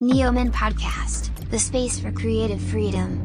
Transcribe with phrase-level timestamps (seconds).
[0.00, 3.18] Neoman Podcast, the space for creative freedom.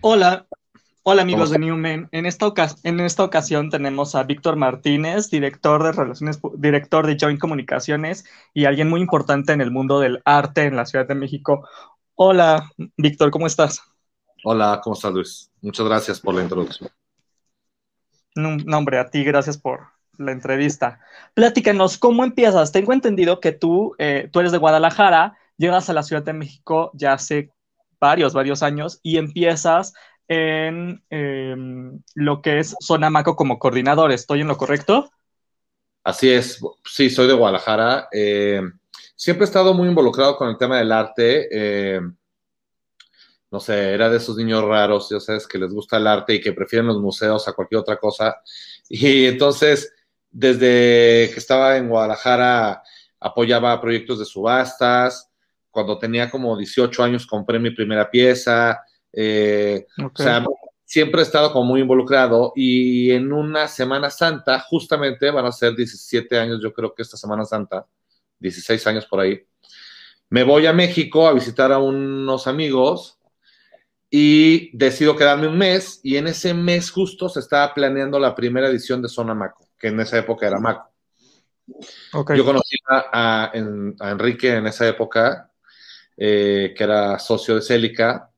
[0.00, 0.46] Hola,
[1.02, 2.08] hola amigos de Newman.
[2.12, 2.52] En esta,
[2.84, 8.24] en esta ocasión tenemos a Víctor Martínez, director de relaciones, director de Joint Comunicaciones
[8.54, 11.68] y alguien muy importante en el mundo del arte en la Ciudad de México.
[12.14, 13.82] Hola, Víctor, ¿cómo estás?
[14.44, 15.50] Hola, ¿cómo estás, Luis?
[15.62, 16.90] Muchas gracias por la introducción.
[18.36, 19.80] No, no, hombre, a ti, gracias por
[20.24, 21.00] la entrevista.
[21.34, 22.72] Platícanos, ¿cómo empiezas?
[22.72, 26.90] Tengo entendido que tú, eh, tú eres de Guadalajara, llegas a la Ciudad de México
[26.94, 27.50] ya hace
[28.00, 29.92] varios, varios años y empiezas
[30.28, 34.12] en em, lo que es Sonamaco como coordinador.
[34.12, 35.10] ¿Estoy en lo correcto?
[36.04, 38.08] Así es, sí, soy de Guadalajara.
[38.12, 38.62] Eh,
[39.14, 41.48] siempre he estado muy involucrado con el tema del arte.
[41.50, 42.00] eh,
[43.52, 46.40] no sé, era de esos niños raros, ya sabes, que les gusta el arte y
[46.40, 48.40] que prefieren los museos a cualquier otra cosa.
[48.88, 49.92] Y entonces,
[50.32, 52.82] desde que estaba en Guadalajara,
[53.20, 55.30] apoyaba proyectos de subastas.
[55.70, 58.80] Cuando tenía como 18 años, compré mi primera pieza.
[59.12, 59.86] eh.
[60.02, 60.44] O sea,
[60.92, 65.74] siempre he estado como muy involucrado y en una Semana Santa, justamente van a ser
[65.74, 67.86] 17 años, yo creo que esta Semana Santa,
[68.38, 69.42] 16 años por ahí,
[70.28, 73.18] me voy a México a visitar a unos amigos
[74.10, 78.68] y decido quedarme un mes y en ese mes justo se estaba planeando la primera
[78.68, 80.88] edición de Zona Maco, que en esa época era Maco.
[82.14, 82.34] Ok.
[82.36, 85.50] Yo conocí a, a- a Enrique en esa época,
[86.16, 88.30] eh, que era socio de Célica,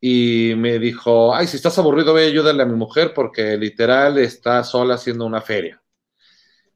[0.00, 4.64] y me dijo, ay, si estás aburrido, ve, ayúdale a mi mujer porque literal está
[4.64, 5.82] sola haciendo una feria.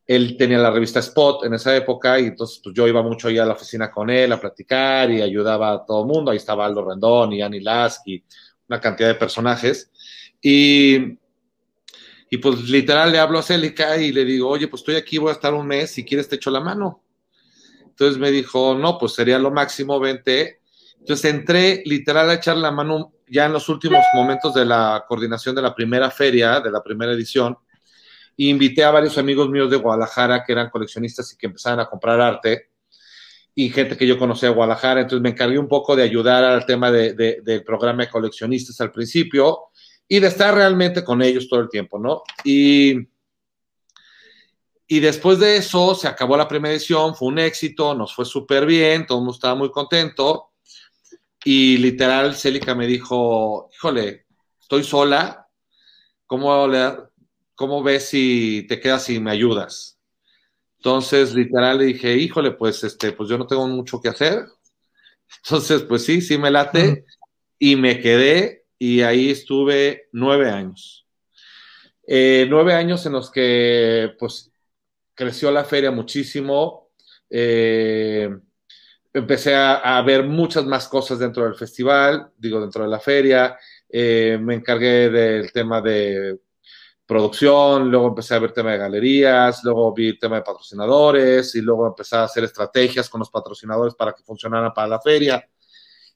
[0.07, 3.39] Él tenía la revista Spot en esa época y entonces pues, yo iba mucho ahí
[3.39, 6.31] a la oficina con él a platicar y ayudaba a todo el mundo.
[6.31, 8.25] Ahí estaba Aldo Rendón y Annie Lasky,
[8.69, 9.91] una cantidad de personajes.
[10.43, 11.19] Y,
[12.33, 15.29] y pues literal le hablo a Célica y le digo, oye, pues estoy aquí, voy
[15.29, 17.05] a estar un mes, si quieres te echo la mano.
[17.85, 20.63] Entonces me dijo, no, pues sería lo máximo, vente.
[20.99, 25.55] Entonces entré literal a echar la mano ya en los últimos momentos de la coordinación
[25.55, 27.55] de la primera feria, de la primera edición,
[28.39, 31.87] e invité a varios amigos míos de Guadalajara que eran coleccionistas y que empezaban a
[31.87, 32.71] comprar arte,
[33.55, 36.65] y gente que yo conocía de Guadalajara, entonces me encargué un poco de ayudar al
[36.65, 39.65] tema de- de- del programa de coleccionistas al principio
[40.09, 42.23] y de estar realmente con ellos todo el tiempo, ¿no?
[42.45, 43.09] Y,
[44.87, 48.67] y después de eso se acabó la primera edición, fue un éxito, nos fue súper
[48.67, 50.51] bien, todo el mundo estaba muy contento.
[51.45, 54.27] Y literal, Célica me dijo, híjole,
[54.61, 55.49] estoy sola,
[56.27, 56.95] ¿cómo, le,
[57.55, 59.99] cómo ves si te quedas y me ayudas?
[60.77, 64.47] Entonces, literal, le dije, híjole, pues, este, pues yo no tengo mucho que hacer.
[65.45, 67.05] Entonces, pues sí, sí me late.
[67.59, 71.07] Y me quedé y ahí estuve nueve años.
[72.05, 74.51] Eh, nueve años en los que, pues,
[75.15, 76.91] creció la feria muchísimo.
[77.31, 78.29] Eh,
[79.13, 83.57] empecé a, ver muchas más cosas dentro del festival, digo, dentro de la feria.
[83.89, 86.41] Eh, me encargué del tema de
[87.07, 91.61] producción, luego empecé a ver tema de galerías, luego vi el tema de patrocinadores y
[91.61, 95.49] luego empecé a hacer estrategias con los patrocinadores para que funcionaran para la feria.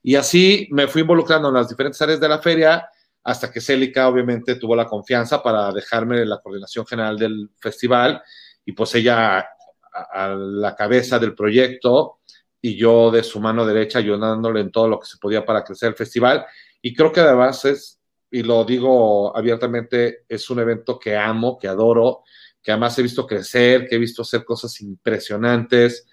[0.07, 2.89] Y así me fui involucrando en las diferentes áreas de la feria
[3.25, 8.21] hasta que Célica obviamente tuvo la confianza para dejarme la coordinación general del festival
[8.63, 9.45] y pues ella
[9.91, 12.19] a, la cabeza del proyecto
[12.61, 15.89] y yo de su mano derecha ayudándole en todo lo que se podía para crecer
[15.89, 16.45] el festival.
[16.81, 17.99] Y creo que además es,
[18.31, 22.23] y lo digo abiertamente, es un evento que amo, que adoro,
[22.63, 26.07] que además he visto crecer, que he visto hacer cosas impresionantes,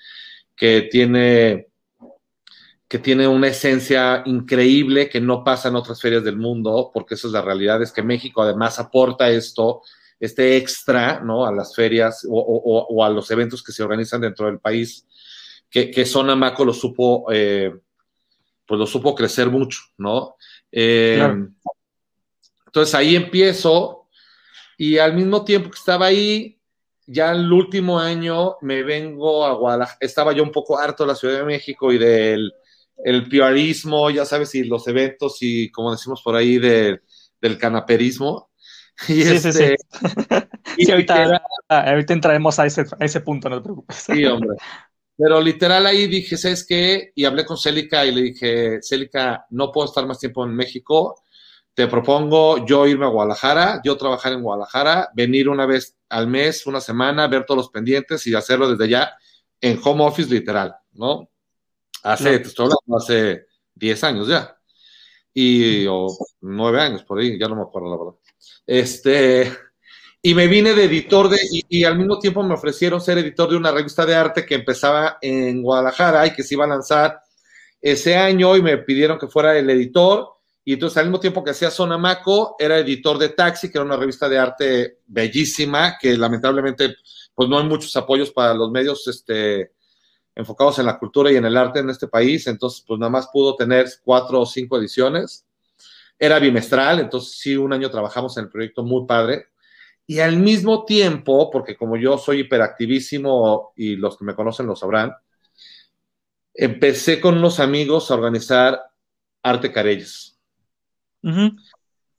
[0.57, 1.69] que tiene,
[2.95, 7.27] que tiene una esencia increíble que no pasa en otras ferias del mundo, porque esa
[7.27, 9.83] es la realidad, es que México además aporta esto,
[10.21, 11.45] este extra, ¿no?
[11.45, 15.09] A las ferias o, o, o a los eventos que se organizan dentro del país
[15.69, 17.75] que, que Zona Maco lo supo, eh,
[18.65, 20.37] pues lo supo crecer mucho, ¿no?
[20.71, 21.49] Eh, claro.
[22.67, 24.07] Entonces ahí empiezo
[24.79, 26.61] y al mismo tiempo que estaba ahí,
[27.09, 31.17] ya el último año me vengo a Guadalajara, estaba yo un poco harto de la
[31.17, 32.55] Ciudad de México y del
[33.03, 37.01] el piarismo, ya sabes, y los eventos y como decimos por ahí, de,
[37.41, 38.51] del canaperismo.
[39.09, 39.65] Y sí, este, sí,
[40.01, 40.37] sí.
[40.79, 43.97] y ahorita, ahorita entraremos a ese, a ese punto, no te preocupes.
[43.97, 44.57] Sí, hombre.
[45.17, 47.13] Pero literal ahí dije, ¿sabes qué?
[47.15, 51.23] Y hablé con Célica y le dije, Célica, no puedo estar más tiempo en México.
[51.73, 56.67] Te propongo yo irme a Guadalajara, yo trabajar en Guadalajara, venir una vez al mes,
[56.67, 59.13] una semana, ver todos los pendientes y hacerlo desde ya
[59.61, 61.29] en home office literal, ¿no?
[62.05, 64.57] Hace, te estoy hablando, hace 10 años ya.
[65.33, 66.07] Y, o
[66.41, 68.21] 9 años por ahí, ya no me acuerdo la verdad.
[68.67, 69.53] Este,
[70.23, 73.51] Y me vine de editor de, y, y, al mismo tiempo me ofrecieron ser editor
[73.51, 77.21] de una revista de arte que empezaba en Guadalajara y que se iba a lanzar
[77.83, 80.29] ese año y me pidieron que fuera el editor.
[80.65, 83.99] Y entonces al mismo tiempo que hacía Sonamaco, era editor de Taxi, que era una
[83.99, 86.97] revista de arte bellísima, que lamentablemente
[87.35, 89.73] pues no hay muchos apoyos para los medios este,
[90.35, 92.47] enfocados en la cultura y en el arte en este país.
[92.47, 95.47] Entonces pues nada más pudo tener cuatro o cinco ediciones.
[96.19, 99.47] Era bimestral, entonces sí, un año trabajamos en el proyecto muy padre.
[100.07, 104.77] Y al mismo tiempo, porque como yo soy hiperactivísimo y los que me conocen lo
[104.77, 105.15] sabrán,
[106.53, 108.81] empecé con unos amigos a organizar
[109.43, 110.39] Arte Carelles.
[111.23, 111.57] Uh -huh.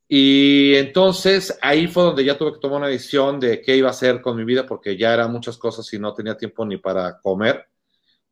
[0.08, 3.92] Y entonces ahí fue donde ya tuve que tomar una decisión de qué iba a
[3.92, 7.20] hacer con mi vida, porque ya eran muchas cosas y no tenía tiempo ni para
[7.20, 7.68] comer.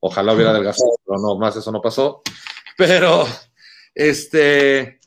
[0.06, 2.22] Ojalá hubiera adelgazado, pero no, más eso no pasó.
[2.78, 3.26] Pero,
[3.96, 5.00] este,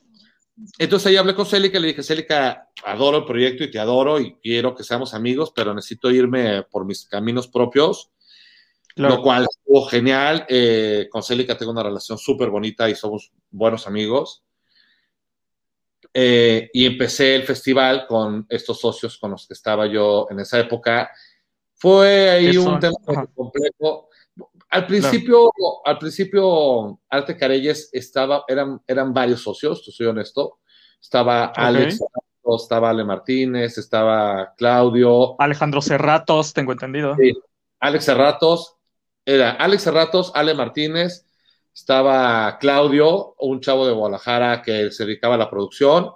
[0.78, 4.18] entonces ahí hablé con Célica y le dije, Célica, adoro el proyecto y te adoro
[4.18, 8.10] y quiero que seamos amigos, pero necesito irme por mis caminos propios,
[8.94, 9.16] claro.
[9.16, 10.46] lo cual estuvo genial.
[10.48, 14.44] Eh, con Célica tengo una relación súper bonita y somos buenos amigos.
[16.14, 20.58] Eh, y empecé el festival con estos socios con los que estaba yo en esa
[20.58, 21.10] época.
[21.74, 24.08] Fue ahí un tema complejo.
[24.68, 25.50] Al principio,
[25.84, 30.58] al principio, Arte Carelles estaba, eran, eran varios socios, te soy honesto.
[31.00, 31.64] Estaba okay.
[31.64, 32.00] Alex,
[32.56, 35.40] estaba Ale Martínez, estaba Claudio.
[35.40, 37.14] Alejandro Cerratos, tengo entendido.
[37.16, 37.32] Sí.
[37.80, 38.76] Alex Cerratos,
[39.24, 41.26] era Alex Cerratos, Ale Martínez,
[41.74, 46.10] estaba Claudio, un chavo de Guadalajara que se dedicaba a la producción,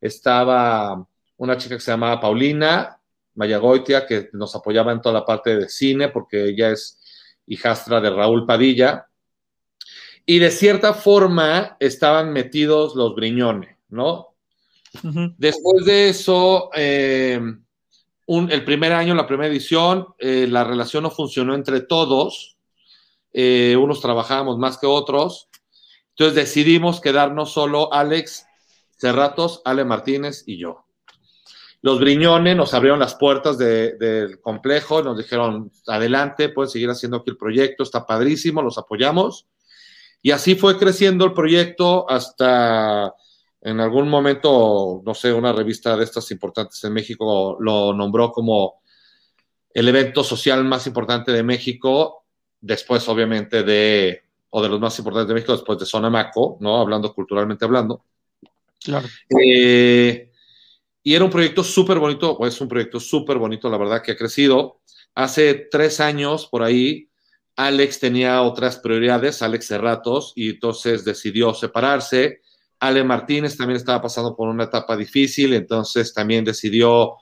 [0.00, 1.06] estaba
[1.36, 3.00] una chica que se llamaba Paulina
[3.34, 7.00] Mayagoitia, que nos apoyaba en toda la parte de cine, porque ella es
[7.46, 9.08] hijastra de Raúl Padilla,
[10.24, 14.34] y de cierta forma estaban metidos los Briñones, ¿no?
[15.02, 15.34] Uh -huh.
[15.36, 17.40] Después de eso, eh,
[18.26, 22.56] un, el primer año, la primera edición, eh, la relación no funcionó entre todos,
[23.32, 25.48] eh, unos trabajábamos más que otros,
[26.10, 28.46] entonces decidimos quedarnos solo Alex
[28.98, 30.84] Cerratos, Ale Martínez y yo.
[31.82, 37.18] Los Briñones nos abrieron las puertas de, del complejo, nos dijeron, adelante, pueden seguir haciendo
[37.18, 39.48] aquí el proyecto, está padrísimo, los apoyamos.
[40.22, 43.12] Y así fue creciendo el proyecto hasta
[43.60, 48.80] en algún momento, no sé, una revista de estas importantes en México lo nombró como
[49.72, 52.24] el evento social más importante de México,
[52.60, 56.80] después obviamente de, o de los más importantes de México, después de Sonamaco, ¿no?
[56.80, 58.04] Hablando culturalmente hablando.
[58.82, 59.06] Claro.
[59.40, 60.31] Eh,
[61.02, 64.12] y era un proyecto súper bonito, o es un proyecto súper bonito, la verdad, que
[64.12, 64.80] ha crecido.
[65.14, 67.08] Hace tres años, por ahí,
[67.56, 72.40] Alex tenía otras prioridades, Alex Cerratos, y entonces decidió separarse.
[72.78, 77.14] Ale Martínez también estaba pasando por una etapa difícil, entonces también decidió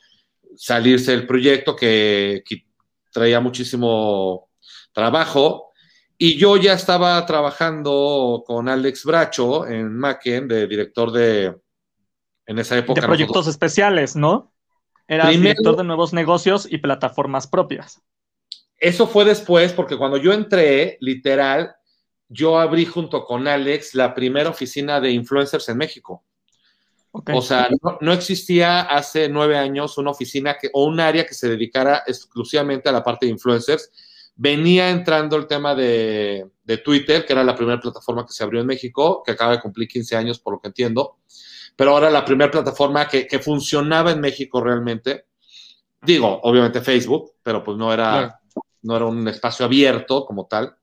[0.57, 2.65] salirse del proyecto que, que
[3.13, 4.51] traía muchísimo
[4.93, 5.71] trabajo.
[6.19, 11.55] Y yo ya estaba trabajando con Alex Bracho en Macken, de director de,
[12.51, 13.01] en esa época.
[13.01, 13.55] De proyectos nosotros...
[13.55, 14.53] especiales, ¿no?
[15.07, 18.03] Era director de nuevos negocios y plataformas propias.
[18.77, 21.77] Eso fue después, porque cuando yo entré, literal,
[22.29, 26.25] yo abrí junto con Alex la primera oficina de influencers en México.
[27.13, 27.37] Okay.
[27.37, 31.35] O sea, no, no, existía hace nueve años una oficina que, o un área que
[31.35, 33.91] se dedicara exclusivamente a la parte de influencers.
[34.35, 38.61] Venía entrando el tema de, de Twitter, que era la primera plataforma que se abrió
[38.61, 41.19] en México, que acaba de cumplir 15 años, por lo que entiendo
[41.81, 45.25] pero ahora la primera plataforma que, que, funcionaba en México realmente,
[46.03, 48.35] digo, obviamente Facebook, pero pues no era, claro.
[48.83, 50.77] no era un espacio abierto como tal.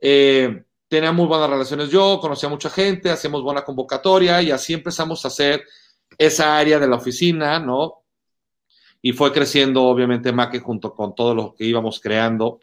[0.00, 4.74] Eh, tenía muy buenas relaciones yo, conocía a mucha gente, hacíamos buena convocatoria y así
[4.74, 5.62] empezamos a hacer
[6.18, 8.02] esa área de la oficina, ¿no?
[9.00, 12.58] Y fue creciendo, obviamente, Maque junto con todo lo que íbamos creando.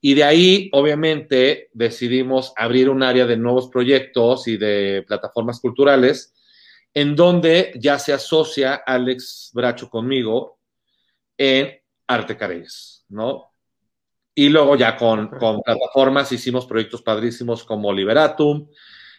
[0.00, 6.33] Y de ahí, obviamente, decidimos abrir un área de nuevos proyectos y de plataformas culturales
[6.94, 10.60] en donde ya se asocia Alex Bracho conmigo
[11.36, 11.74] en
[12.06, 13.50] Arte Carelles, ¿no?
[14.34, 18.68] Y luego ya con, con, plataformas hicimos proyectos padrísimos como Liberatum,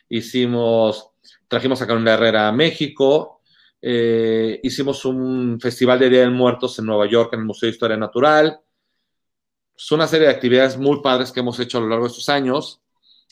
[0.10, 1.12] hicimos,
[1.48, 3.36] trajimos a Carolina Herrera a México,
[3.82, 7.74] eh, hicimos un festival de Día de Muertos en Nueva York en el Museo de
[7.74, 8.60] Historia Natural.
[9.78, 12.30] Es una serie de actividades muy padres que hemos hecho a lo largo de estos
[12.30, 12.82] años.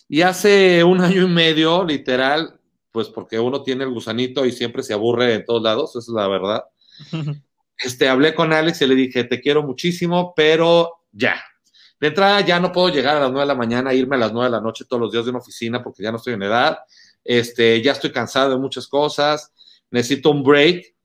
[0.07, 2.59] Y hace un año y medio, literal,
[2.93, 6.07] pues porque uno tiene el gusanito y siempre se aburre en todos lados, esa es
[6.15, 6.63] la verdad.
[7.75, 11.43] Este, hablé con Alex y le dije, te quiero muchísimo, pero ya.
[11.99, 14.31] De entrada ya no puedo llegar a las 9 de la mañana, irme a las
[14.31, 16.43] 9 de la noche todos los días de una oficina porque ya no estoy en
[16.43, 16.77] edad.
[17.23, 19.51] Este, ya estoy cansado de muchas cosas,
[19.89, 20.95] necesito un break.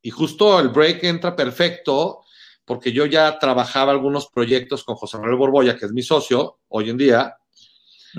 [0.00, 2.22] y justo el break entra perfecto
[2.64, 6.88] porque yo ya trabajaba algunos proyectos con José Manuel Borboya, que es mi socio hoy
[6.88, 7.36] en día,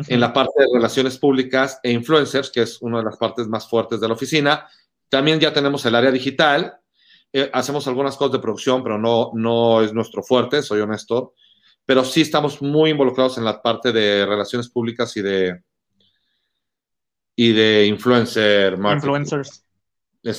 [0.07, 3.67] en la parte de relaciones públicas e influencers, que es una de las partes más
[3.67, 4.67] fuertes de la oficina.
[5.09, 6.77] También ya tenemos el área digital.
[7.31, 11.33] Eh, hacemos algunas cosas de producción, pero no, no es nuestro fuerte, soy honesto.
[11.85, 15.61] Pero sí estamos muy involucrados en la parte de relaciones públicas y de,
[17.35, 19.07] y de influencer marketing.
[19.07, 19.65] Influencers.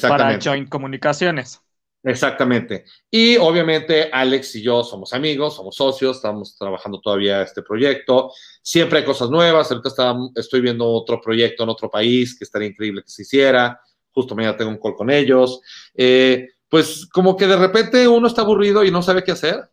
[0.00, 1.62] Para Joint Comunicaciones.
[2.06, 2.84] Exactamente.
[3.10, 8.30] Y obviamente Alex y yo somos amigos, somos socios, estamos trabajando todavía este proyecto.
[8.62, 9.72] Siempre hay cosas nuevas.
[9.72, 9.90] Ahorita
[10.36, 13.80] estoy viendo otro proyecto en otro país que estaría increíble que se hiciera.
[14.12, 15.60] Justo mañana tengo un call con ellos.
[15.96, 19.68] Eh, pues como que de repente uno está aburrido y no sabe qué hacer.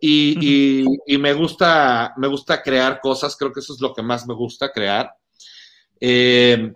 [0.00, 0.84] Y,
[1.18, 3.36] me, gusta, me gusta crear cosas.
[3.36, 5.10] Creo que eso es lo que más me gusta, crear.
[5.98, 6.72] Eh,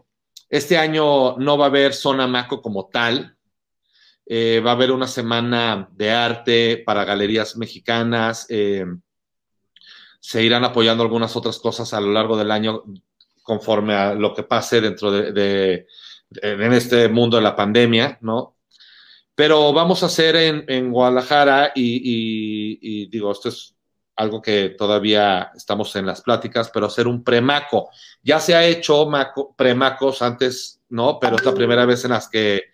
[0.49, 3.37] este año no va a haber Zona Maco como tal
[4.33, 8.47] eh, va a haber una semana de arte para galerías mexicanas.
[8.49, 8.87] Eh,
[10.21, 12.85] se irán apoyando algunas otras cosas a lo largo del año
[13.43, 15.85] conforme a lo que pase dentro de,
[16.31, 18.55] en este mundo de la pandemia, ¿no?
[19.35, 23.75] Pero vamos a hacer en, Guadalajara y, digo, esto es
[24.15, 27.91] algo que todavía estamos en las pláticas, pero hacer un premaco.
[28.23, 29.11] Ya se ha hecho
[29.57, 31.19] premacos antes, ¿no?
[31.19, 32.70] Pero es la primera vez en las que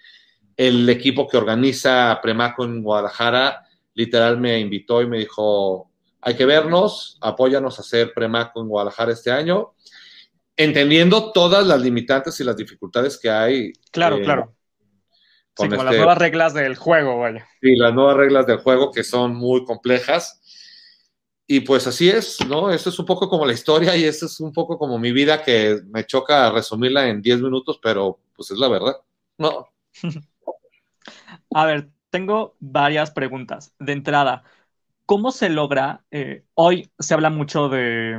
[0.56, 6.44] el equipo que organiza Premaco en Guadalajara literal me invitó y me dijo, hay que
[6.44, 9.74] vernos, apóyanos a hacer Premaco en Guadalajara este año,
[10.56, 13.72] entendiendo todas las limitantes y las dificultades que hay.
[13.90, 14.54] Claro, eh, claro.
[15.56, 17.46] Sí, como las este nuevas reglas del juego, vaya.
[17.62, 20.42] Sí, las nuevas reglas del juego que son muy complejas.
[21.46, 22.70] Y pues así es, ¿no?
[22.70, 25.42] Esto es un poco como la historia y esto es un poco como mi vida
[25.42, 28.96] que me choca resumirla en 10 minutos, pero pues es la verdad.
[29.38, 29.68] No.
[31.54, 33.74] A ver, tengo varias preguntas.
[33.78, 34.42] De entrada,
[35.06, 36.04] ¿cómo se logra?
[36.10, 38.18] Eh, hoy se habla mucho de,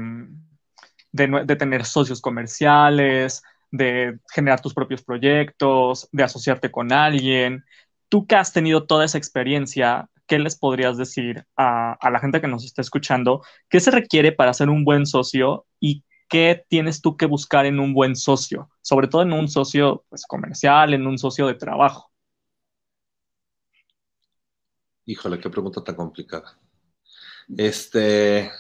[1.12, 7.66] de, tener socios comerciales, de generar tus propios proyectos, de asociarte con alguien.
[8.10, 12.42] Tú que has tenido toda esa experiencia, ¿qué les podrías decir a, a, la gente
[12.42, 13.42] que nos está escuchando?
[13.70, 17.80] ¿Qué se requiere para ser un buen socio y qué tienes tú que buscar en
[17.80, 18.70] un buen socio?
[18.82, 22.07] Sobre todo en un socio pues, comercial, en un socio de trabajo.
[25.10, 26.60] Híjole, qué pregunta tan complicada.
[27.58, 28.52] Este,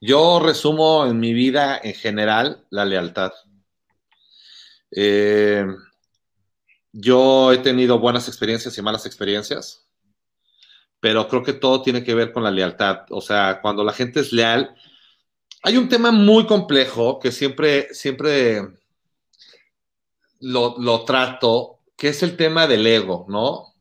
[0.00, 3.32] yo resumo en mi vida en general la lealtad.
[4.90, 5.64] Eh,
[6.90, 9.86] yo he tenido buenas experiencias y malas experiencias,
[10.98, 13.02] pero creo que todo tiene que ver con la lealtad.
[13.10, 14.74] O sea, cuando la gente es leal,
[15.62, 18.62] hay un tema muy complejo que siempre, siempre
[20.40, 23.75] lo, lo trato, que es el tema del ego, ¿no?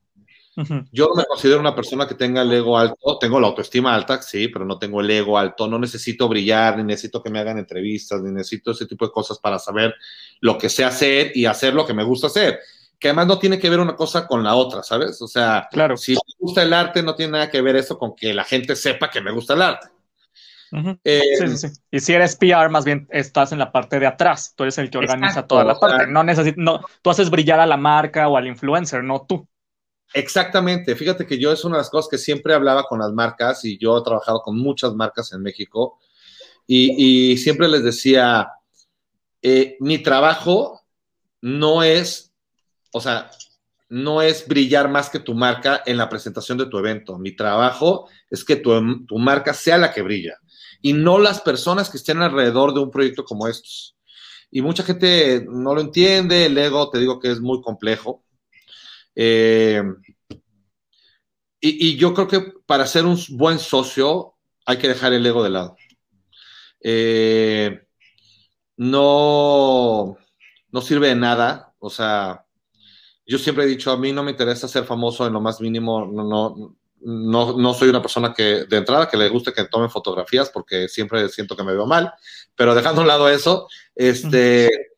[0.92, 4.22] Yo no me considero una persona que tenga el ego alto, tengo la autoestima alta,
[4.22, 7.58] sí, pero no tengo el ego alto, no necesito brillar, ni necesito que me hagan
[7.58, 9.96] entrevistas, ni necesito ese tipo de cosas para saber
[10.40, 12.60] lo que sé hacer y hacer lo que me gusta hacer,
[12.98, 15.22] que además no tiene que ver una cosa con la otra, ¿sabes?
[15.22, 15.98] O sea, claro.
[15.98, 18.78] si me gusta el arte, no tiene nada que ver eso con que la gente
[18.78, 19.90] sepa que me gusta el arte.
[21.04, 21.82] Eh, sí, sí, sí.
[21.92, 24.54] Y si eres PR, más bien estás en la parte de atrás.
[24.56, 26.08] Tú eres el que organiza toda la parte.
[26.08, 29.48] No no, tú haces brillar a la marca o al influencer, no tú.
[30.14, 33.66] Exactamente, fíjate que yo es una de las cosas que siempre hablaba con las marcas
[33.66, 36.00] y yo he trabajado con muchas marcas en México
[36.68, 38.50] y, siempre les decía,
[39.42, 40.82] eh, mi trabajo
[41.42, 42.34] no es,
[42.92, 43.30] o sea,
[43.90, 47.20] no es brillar más que tu marca en la presentación de tu evento.
[47.20, 50.40] Mi trabajo es que tu, tu marca sea la que brilla
[50.82, 53.96] y no las personas que estén alrededor de un proyecto como estos.
[54.50, 58.25] Y mucha gente no lo entiende, el ego te digo que es muy complejo
[59.16, 59.82] eh,
[61.60, 65.50] y, yo creo que para ser un buen socio hay que dejar el ego de
[65.50, 65.76] lado.
[66.82, 67.88] Eh,
[68.78, 70.18] no,
[70.72, 71.74] no sirve de nada.
[71.80, 72.46] O sea,
[73.26, 76.06] yo siempre he dicho, a mí no me interesa ser famoso en lo más mínimo.
[76.06, 80.50] No, no, no, soy una persona que de entrada que le guste que tome fotografías
[80.50, 82.14] porque siempre siento que me veo mal.
[82.56, 84.95] Pero dejando a un lado eso, este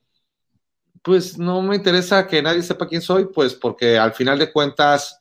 [1.01, 5.19] pues no me interesa que nadie sepa quién soy, pues porque al final de cuentas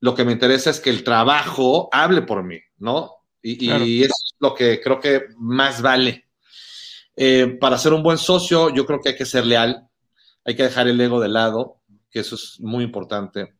[0.00, 3.10] lo que me interesa es que el trabajo hable por mí, ¿no?
[3.42, 6.28] Y, eso es lo que creo que más vale.
[7.16, 9.88] Eh, para ser un buen socio, yo creo que hay que ser leal,
[10.44, 13.54] hay que dejar el ego de lado, que eso es muy importante,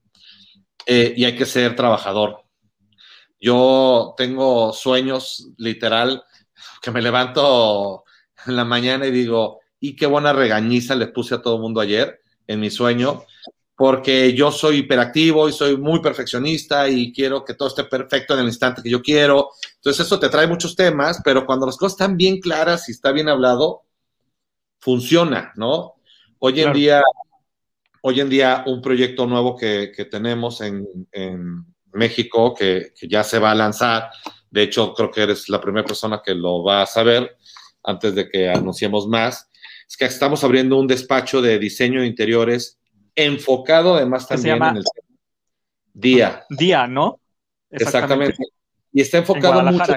[0.87, 2.43] eh, y hay que ser trabajador.
[3.41, 6.25] Yo tengo sueños, literal,
[6.83, 8.05] que me levanto
[8.47, 11.79] en la mañana y digo, y qué buena regañiza le puse a todo el mundo
[11.79, 13.23] ayer en mi sueño.
[13.77, 18.41] porque yo soy hiperactivo y soy muy perfeccionista y quiero que todo esté perfecto en
[18.41, 19.51] el instante que yo quiero.
[19.75, 23.11] Entonces eso te trae muchos temas, pero cuando las cosas están bien claras y está
[23.11, 23.83] bien hablado,
[24.79, 25.97] funciona, ¿no?
[26.39, 27.03] Hoy en día,
[28.01, 30.87] hoy en día un proyecto nuevo que, tenemos en,
[31.93, 34.09] México que, que, ya se va a lanzar,
[34.51, 37.37] de hecho creo que eres la primera persona que lo va a saber
[37.83, 39.51] antes de que anunciemos más,
[39.89, 42.79] es que estamos abriendo un despacho de diseño de interiores
[43.15, 44.85] enfocado además también en el
[45.93, 46.45] día.
[46.51, 47.21] Día, ¿no?
[47.71, 48.37] Exactamente.
[48.93, 49.95] Y está enfocado en mucho.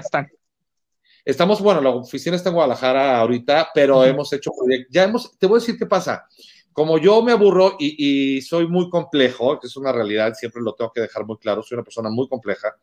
[1.25, 4.93] Estamos, bueno, la oficina está en Guadalajara ahorita, pero hemos hecho proyectos.
[4.93, 6.25] Ya hemos, te voy a decir qué pasa.
[6.71, 10.73] Como yo me aburro y, y, soy muy complejo, que es una realidad, siempre lo
[10.73, 12.73] tengo que dejar muy claro, soy una persona muy compleja.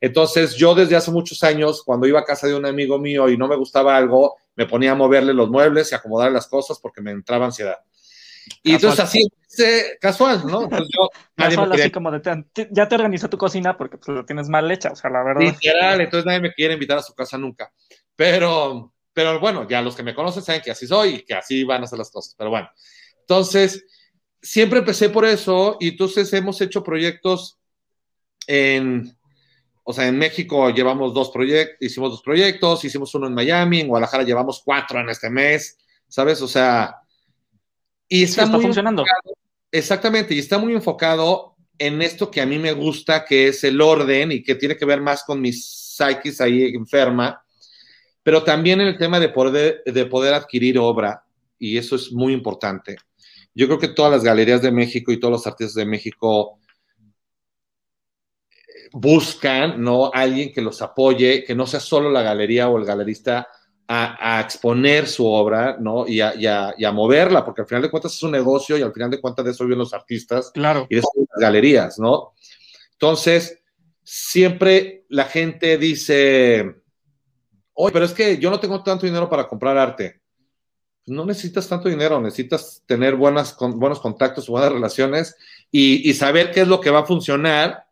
[0.00, 3.36] Entonces, yo desde hace muchos años, cuando iba a casa de un amigo mío y
[3.36, 7.00] no me gustaba algo, me ponía a moverle los muebles y acomodar las cosas porque
[7.00, 7.78] me entraba ansiedad.
[8.62, 9.28] Y entonces así,
[10.00, 10.64] casual, ¿no?
[10.64, 14.48] Entonces yo, casual, así como de, ya te organizó tu cocina porque pues, lo tienes
[14.48, 15.40] mal hecha, o sea, la verdad.
[15.40, 17.72] Literal, entonces nadie me quiere invitar a su casa nunca.
[18.14, 21.64] Pero, pero bueno, ya los que me conocen saben que así soy y que así
[21.64, 22.34] van a ser las cosas.
[22.36, 22.68] Pero bueno,
[23.20, 23.84] entonces,
[24.40, 27.58] siempre empecé por eso y entonces hemos hecho proyectos
[28.46, 29.15] en,
[29.88, 33.88] o sea, en México llevamos dos proyectos, hicimos dos proyectos, hicimos uno en Miami, en
[33.88, 35.78] Guadalajara llevamos cuatro en este mes,
[36.08, 36.42] ¿sabes?
[36.42, 36.96] O sea,
[38.08, 39.04] y está, funcionando.
[39.70, 43.80] exactamente, y está muy enfocado en esto que a mí me gusta, que es el
[43.80, 47.40] orden y que tiene que ver más con mi psiquis ahí enferma,
[48.24, 51.22] pero también en el tema de poder, de poder adquirir obra,
[51.60, 52.96] y eso es muy importante.
[53.54, 56.58] Yo creo que todas las galerías de México y todos los artistas de México
[58.92, 60.10] buscan, ¿no?
[60.12, 63.48] Alguien que los apoye, que no sea solo la galería o el galerista
[63.88, 66.06] a, exponer su obra, ¿no?
[66.06, 68.92] Y a, y, a, moverla, porque al final de cuentas es un negocio y al
[68.92, 70.86] final de cuentas de eso viven los artistas claro.
[70.90, 72.32] y de eso las galerías, ¿no?
[72.92, 73.60] Entonces,
[74.02, 76.76] siempre la gente dice,
[77.74, 80.20] oye, pero es que yo no tengo tanto dinero para comprar arte.
[81.06, 85.36] No necesitas tanto dinero, necesitas tener buenas, con, buenos contactos, buenas relaciones
[85.70, 87.85] y, y saber qué es lo que va a funcionar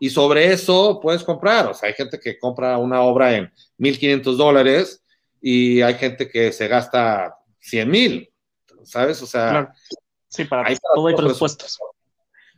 [0.00, 1.66] y sobre eso puedes comprar.
[1.66, 5.04] O sea, hay gente que compra una obra en 1.500 dólares
[5.40, 8.32] y hay gente que se gasta 100 mil,
[8.82, 9.22] ¿sabes?
[9.22, 9.72] O sea,
[10.26, 11.78] sí, para todo hay presupuestos.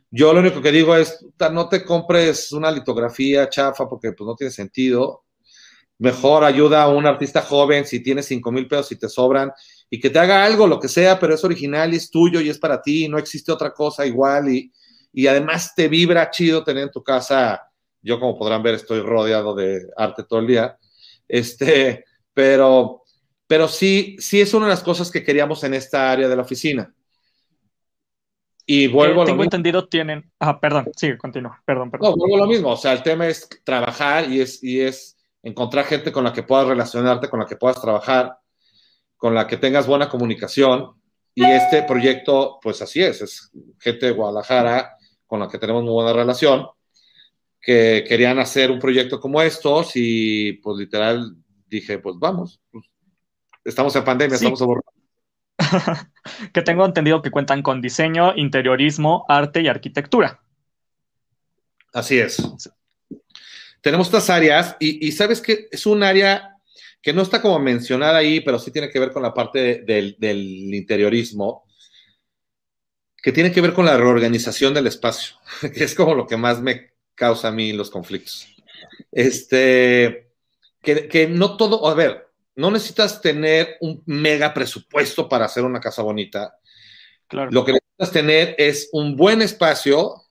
[0.09, 4.35] Yo lo único que digo es, no te compres una litografía chafa porque pues no
[4.35, 5.25] tiene sentido.
[5.97, 9.51] Mejor ayuda a un artista joven si tienes 5 mil pesos y te sobran
[9.89, 12.49] y que te haga algo, lo que sea, pero es original y es tuyo y
[12.49, 14.71] es para ti, no existe otra cosa igual y,
[15.13, 17.69] y además te vibra chido tener en tu casa,
[18.01, 20.77] yo como podrán ver estoy rodeado de arte todo el día,
[21.27, 23.03] este, pero,
[23.47, 26.41] pero sí, sí es una de las cosas que queríamos en esta área de la
[26.41, 26.93] oficina.
[28.65, 30.31] Y vuelvo a lo Tengo entendido, tienen.
[30.39, 31.61] Ah, perdón, sigue, continúa.
[31.65, 32.11] Perdón, perdón.
[32.11, 32.69] No, vuelvo a lo mismo.
[32.69, 36.43] O sea, el tema es trabajar y es, y es encontrar gente con la que
[36.43, 38.37] puedas relacionarte, con la que puedas trabajar,
[39.17, 40.93] con la que tengas buena comunicación.
[41.35, 44.95] Y este proyecto, pues así es, es gente de Guadalajara
[45.33, 46.67] con la que tenemos muy buena relación,
[47.59, 52.85] que querían hacer un proyecto como estos y pues literal dije, pues vamos, pues,
[53.65, 54.93] estamos en pandemia, estamos aburridos.
[56.53, 60.39] que tengo entendido que cuentan con diseño, interiorismo, arte y arquitectura.
[61.91, 62.37] Así es.
[63.81, 66.57] Tenemos estas áreas y, sabes que es un área
[67.01, 70.15] que no está como mencionada ahí, pero sí tiene que ver con la parte del,
[70.19, 71.63] del interiorismo,
[73.23, 75.37] que tiene que ver con la reorganización del espacio,
[75.73, 78.47] que es como lo que más me causa a mí los conflictos.
[79.11, 80.29] Este,
[80.81, 86.01] que, no todo, a ver, no necesitas tener un mega presupuesto para hacer una casa
[86.01, 86.59] bonita.
[87.27, 87.49] Claro.
[87.49, 90.23] Lo que necesitas tener es un buen espacio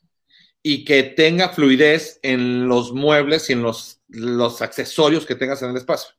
[0.62, 5.70] y que tenga fluidez en los muebles y en los, los accesorios que tengas en
[5.70, 6.14] el espacio.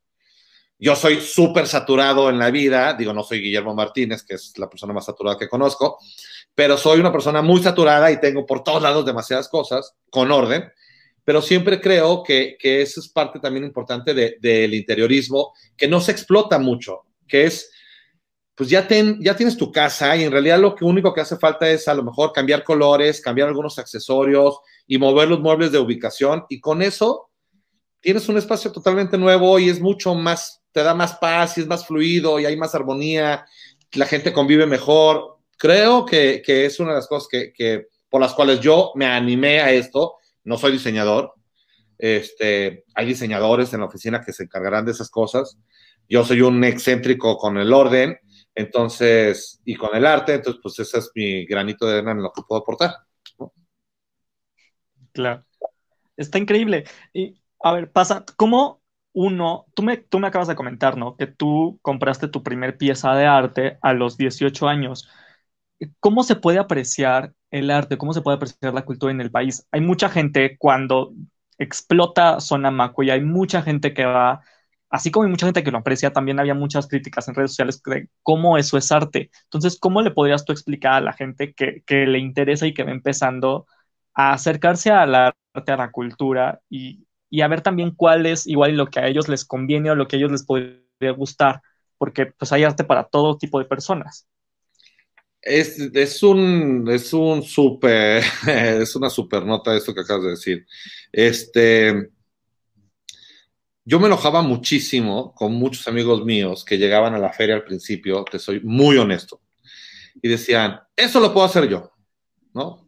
[0.79, 4.69] Yo soy súper saturado en la vida, digo, no soy Guillermo Martínez, que es la
[4.69, 5.97] persona más saturada que conozco,
[6.53, 10.71] pero soy una persona muy saturada y tengo por todos lados demasiadas cosas con orden
[11.25, 16.11] pero siempre creo que, que eso es parte también importante del interiorismo, que no se
[16.11, 17.71] explota mucho, que es,
[18.55, 21.37] pues ya, ten, ya tienes tu casa y en realidad lo que único que hace
[21.37, 25.79] falta es a lo mejor cambiar colores, cambiar algunos accesorios y mover los muebles de
[25.79, 27.29] ubicación y con eso
[28.01, 31.67] tienes un espacio totalmente nuevo y es mucho más, te da más paz y es
[31.67, 33.45] más fluido y hay más armonía,
[33.93, 35.37] la gente convive mejor.
[35.57, 39.05] Creo que, que es una de las cosas que, que, por las cuales yo me
[39.05, 41.33] animé a esto no soy diseñador.
[41.97, 45.57] Este, hay diseñadores en la oficina que se encargarán de esas cosas.
[46.09, 48.17] Yo soy un excéntrico con el orden,
[48.55, 52.31] Entonces, y con el arte, entonces, pues ese es mi granito de arena en lo
[52.31, 52.97] que puedo aportar.
[55.11, 55.43] Claro.
[56.15, 56.83] Está increíble.
[57.13, 58.82] Y, a ver, pasa, ¿cómo
[59.13, 61.15] uno, tú me, tú me acabas de comentar, ¿no?
[61.17, 65.09] Que tú compraste tu primer pieza de arte a los 18 años.
[65.99, 67.97] ¿Cómo se puede apreciar el arte?
[67.97, 69.67] ¿Cómo se puede apreciar la cultura en el país?
[69.71, 71.13] Hay mucha gente cuando
[71.57, 74.41] explota Zona Maco y hay mucha gente que va,
[74.89, 77.81] así como hay mucha gente que lo aprecia, también había muchas críticas en redes sociales
[77.85, 79.29] de cómo eso es arte.
[79.45, 82.83] Entonces, ¿cómo le podrías tú explicar a la gente que, que le interesa y que
[82.83, 83.67] va empezando
[84.13, 88.77] a acercarse al arte, a la cultura y, y a ver también cuál es igual
[88.77, 91.63] lo que a ellos les conviene o lo que a ellos les podría gustar?
[91.97, 94.27] Porque pues hay arte para todo tipo de personas.
[95.41, 100.67] Es, es, un, es un super, es una super nota esto que acabas de decir.
[101.11, 102.11] Este,
[103.83, 108.23] yo me enojaba muchísimo con muchos amigos míos que llegaban a la feria al principio,
[108.25, 109.41] te soy muy honesto,
[110.21, 111.91] y decían, eso lo puedo hacer yo,
[112.53, 112.87] ¿no?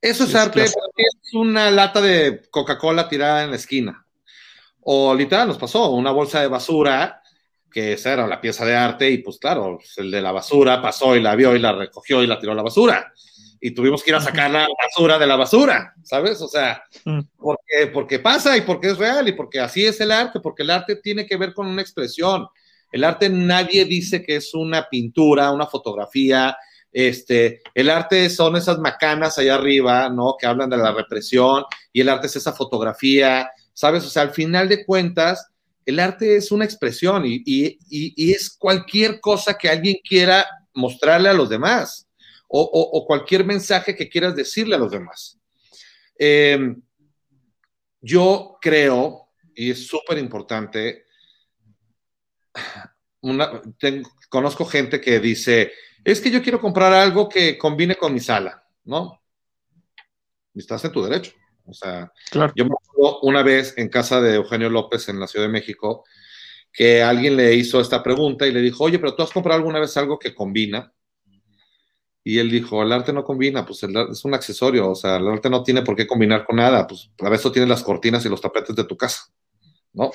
[0.00, 0.64] Eso es, es arte,
[1.00, 4.06] es una lata de Coca-Cola tirada en la esquina.
[4.82, 7.20] O literal nos pasó, una bolsa de basura
[7.70, 11.16] que esa era la pieza de arte y pues claro, el de la basura pasó
[11.16, 13.12] y la vio y la recogió y la tiró a la basura.
[13.60, 16.40] Y tuvimos que ir a sacar la basura de la basura, ¿sabes?
[16.40, 17.20] O sea, mm.
[17.38, 20.70] porque, porque pasa y porque es real y porque así es el arte, porque el
[20.70, 22.48] arte tiene que ver con una expresión.
[22.90, 26.56] El arte nadie dice que es una pintura, una fotografía,
[26.92, 30.36] este, el arte son esas macanas allá arriba, ¿no?
[30.38, 34.04] Que hablan de la represión y el arte es esa fotografía, ¿sabes?
[34.04, 35.50] O sea, al final de cuentas,
[35.86, 37.78] el arte es una expresión y,
[38.16, 42.08] es cualquier cosa que alguien quiera mostrarle a los demás
[42.48, 45.38] o, cualquier mensaje que quieras decirle a los demás.
[46.18, 46.82] Em,
[48.00, 51.04] yo creo, y es súper importante,
[54.28, 55.72] conozco gente que dice,
[56.04, 59.20] es que yo quiero comprar algo que combine con mi sala, ¿no?
[60.54, 61.32] Estás en tu derecho.
[61.66, 62.12] O sea,
[62.54, 66.04] yo me acuerdo una vez en casa de Eugenio López en la Ciudad de México
[66.72, 69.80] que alguien le hizo esta pregunta y le dijo, oye, pero tú has comprado alguna
[69.80, 70.92] vez algo que combina.
[72.22, 75.48] Y él dijo, el arte no combina, pues es un accesorio, o sea, el arte
[75.48, 78.40] no tiene por qué combinar con nada, pues para eso tienes las cortinas y los
[78.40, 79.32] tapetes de tu casa,
[79.94, 80.10] ¿no?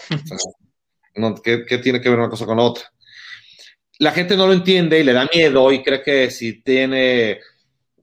[1.44, 2.94] ¿qué, ¿Qué tiene que ver una cosa con otra?
[4.00, 7.40] La gente no lo entiende y le da miedo y cree que si tiene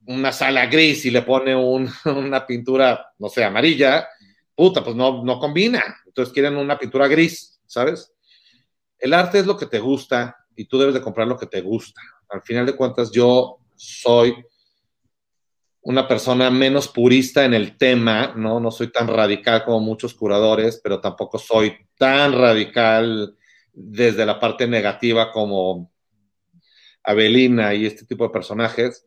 [0.07, 1.55] una sala gris y le pone
[2.05, 4.09] una pintura, no sé, amarilla,
[4.55, 5.83] puta, pues no, no combina.
[6.07, 8.12] Entonces quieren una pintura gris, ¿sabes?
[8.98, 11.61] El arte es lo que te gusta y tú debes de comprar lo que te
[11.61, 12.00] gusta.
[12.28, 14.35] Al final de cuentas, yo soy
[15.83, 18.61] una persona menos purista en el tema, ¿no?
[18.61, 23.37] No soy tan radical como muchos curadores, pero tampoco soy tan radical
[23.72, 25.90] desde la parte negativa como
[27.02, 29.06] Avelina y este tipo de personajes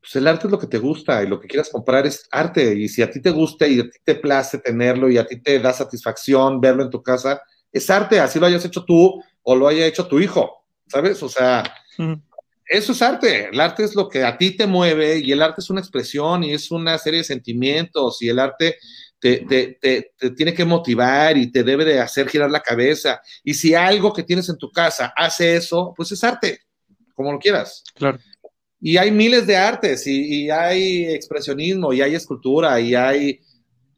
[0.00, 2.74] pues el arte es lo que te gusta y lo que quieras comprar es arte.
[2.74, 5.40] Y si a ti te gusta y a ti te place tenerlo y a ti
[5.40, 7.40] te da satisfacción verlo en tu casa,
[7.72, 11.22] es arte, así lo hayas hecho tú o lo haya hecho tu hijo, ¿sabes?
[11.22, 11.62] O sea,
[12.64, 13.48] eso es arte.
[13.52, 16.44] El arte es lo que a ti te mueve y el arte es una expresión
[16.44, 18.78] y es una serie de sentimientos y el arte
[19.20, 23.20] te, te, te, tiene que motivar y te debe de hacer girar la cabeza.
[23.42, 26.60] Y si algo que tienes en tu casa hace eso, pues es arte,
[27.14, 27.82] como lo quieras.
[27.94, 28.18] Claro.
[28.80, 33.40] Y hay miles de artes, y, hay expresionismo, y hay escultura, y hay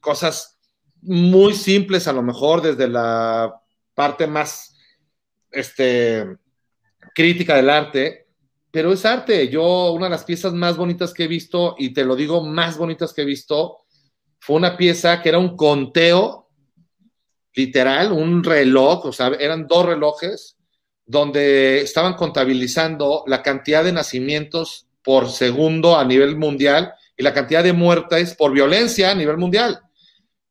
[0.00, 0.58] cosas
[1.02, 3.60] muy simples, a lo mejor desde la
[3.94, 4.74] parte más
[5.50, 6.26] este,
[7.14, 8.26] crítica del arte,
[8.70, 9.48] pero es arte.
[9.48, 12.78] Yo, una de las piezas más bonitas que he visto, y te lo digo, más
[12.78, 13.79] bonitas que he visto,
[14.40, 16.48] fue una pieza que era un conteo,
[17.54, 20.56] literal, un reloj, o sea, eran dos relojes
[21.04, 27.62] donde estaban contabilizando la cantidad de nacimientos por segundo a nivel mundial y la cantidad
[27.62, 29.80] de muertes por violencia a nivel mundial.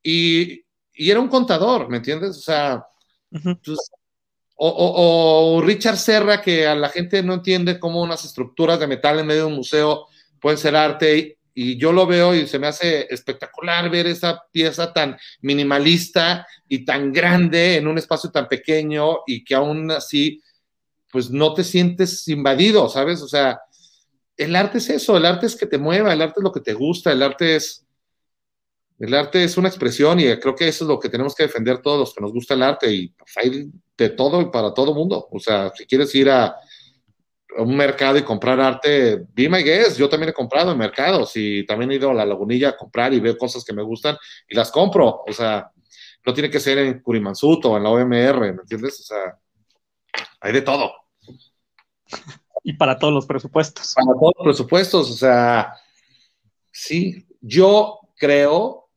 [0.03, 2.31] Y, era un contador, ¿me entiendes?
[2.31, 2.85] O sea,
[3.31, 3.89] pues,
[4.55, 9.25] o, Richard Serra, que a la gente no entiende cómo unas estructuras de metal en
[9.25, 10.07] medio de un museo
[10.41, 14.93] pueden ser arte, y, yo lo veo y se me hace espectacular ver esa pieza
[14.93, 20.41] tan minimalista y tan grande en un espacio tan pequeño y que aún así
[21.11, 23.21] pues no te sientes invadido, ¿sabes?
[23.21, 23.59] O sea,
[24.37, 26.61] el arte es eso, el arte es que te mueva, el arte es lo que
[26.61, 27.85] te gusta, el arte es,
[28.99, 31.81] el arte es una expresión y creo que eso es lo que tenemos que defender
[31.81, 34.93] todos los que nos gusta el arte y pues, hay de todo y para todo
[34.93, 35.27] mundo.
[35.31, 36.55] O sea, si quieres ir a,
[37.59, 41.65] un mercado y comprar arte, be my guest, yo también he comprado en mercados y
[41.65, 44.17] también he ido a la lagunilla a comprar y veo cosas que me gustan
[44.47, 45.23] y las compro.
[45.27, 45.71] O sea,
[46.25, 48.99] no tiene que ser en Curimansuto o en la OMR, ¿me entiendes?
[48.99, 49.39] O sea,
[50.41, 50.91] hay de todo.
[52.63, 53.93] y para todos los presupuestos.
[53.93, 55.73] Para todos los presupuestos, o sea,
[56.71, 58.89] sí, yo creo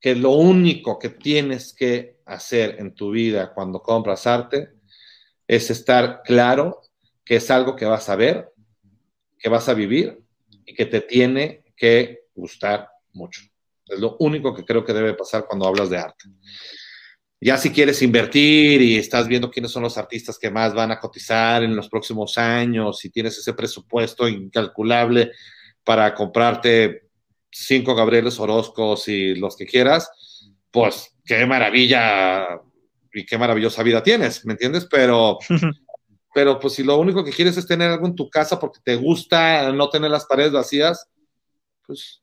[0.00, 4.72] que lo único que tienes que hacer en tu vida cuando compras arte
[5.46, 6.81] es estar claro
[7.24, 8.52] que es algo que vas a ver,
[9.38, 10.18] que vas a vivir
[10.64, 13.42] y que te tiene que gustar mucho.
[13.86, 16.24] Es lo único que creo que debe pasar cuando hablas de arte.
[17.40, 21.00] Ya si quieres invertir y estás viendo quiénes son los artistas que más van a
[21.00, 25.32] cotizar en los próximos años y tienes ese presupuesto incalculable
[25.82, 27.08] para comprarte
[27.50, 30.08] cinco Gabrieles Orozcos y los que quieras,
[30.70, 32.46] pues qué maravilla
[33.12, 34.86] y qué maravillosa vida tienes, ¿me entiendes?
[34.90, 35.38] Pero,
[36.34, 38.96] pero pues si lo único que quieres es tener algo en tu casa porque te
[38.96, 41.08] gusta no tener las paredes vacías,
[41.86, 42.22] pues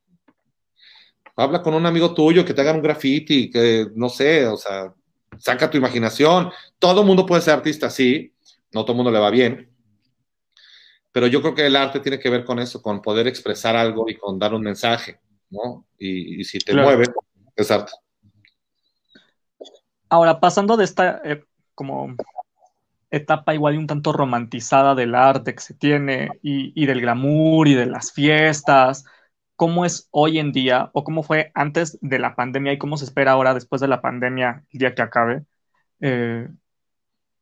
[1.36, 4.93] habla con un amigo tuyo que te haga un graffiti, que no sé, o sea,
[5.38, 6.52] saca tu imaginación.
[6.80, 8.34] Todo mundo puede ser artista, sí,
[8.74, 9.69] no todo el mundo le va bien.
[11.12, 14.10] Pero yo creo que el arte tiene que ver con eso, con poder expresar algo
[14.10, 15.19] y con dar un mensaje,
[15.50, 15.86] ¿no?
[15.98, 17.06] Y, si te mueve,
[17.56, 17.93] es arte.
[20.10, 21.43] Ahora, pasando de esta eh,
[21.76, 22.15] como
[23.12, 27.74] etapa igual y un tanto romantizada del arte que se tiene y, del glamour y
[27.76, 29.06] de las fiestas,
[29.56, 33.06] cómo es hoy en día o cómo fue antes de la pandemia y cómo se
[33.06, 35.43] espera ahora después de la pandemia, el día que acabe,
[36.02, 36.48] eh,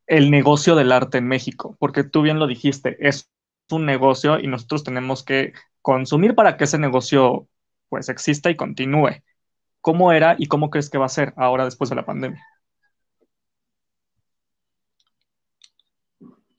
[0.08, 3.30] el negocio del arte en México, porque tú bien lo dijiste, es
[3.70, 7.48] un negocio y nosotros tenemos que consumir para que ese negocio
[7.90, 9.22] pues exista y continúe.
[9.82, 12.44] ¿Cómo era y cómo crees que va a ser ahora después de la pandemia?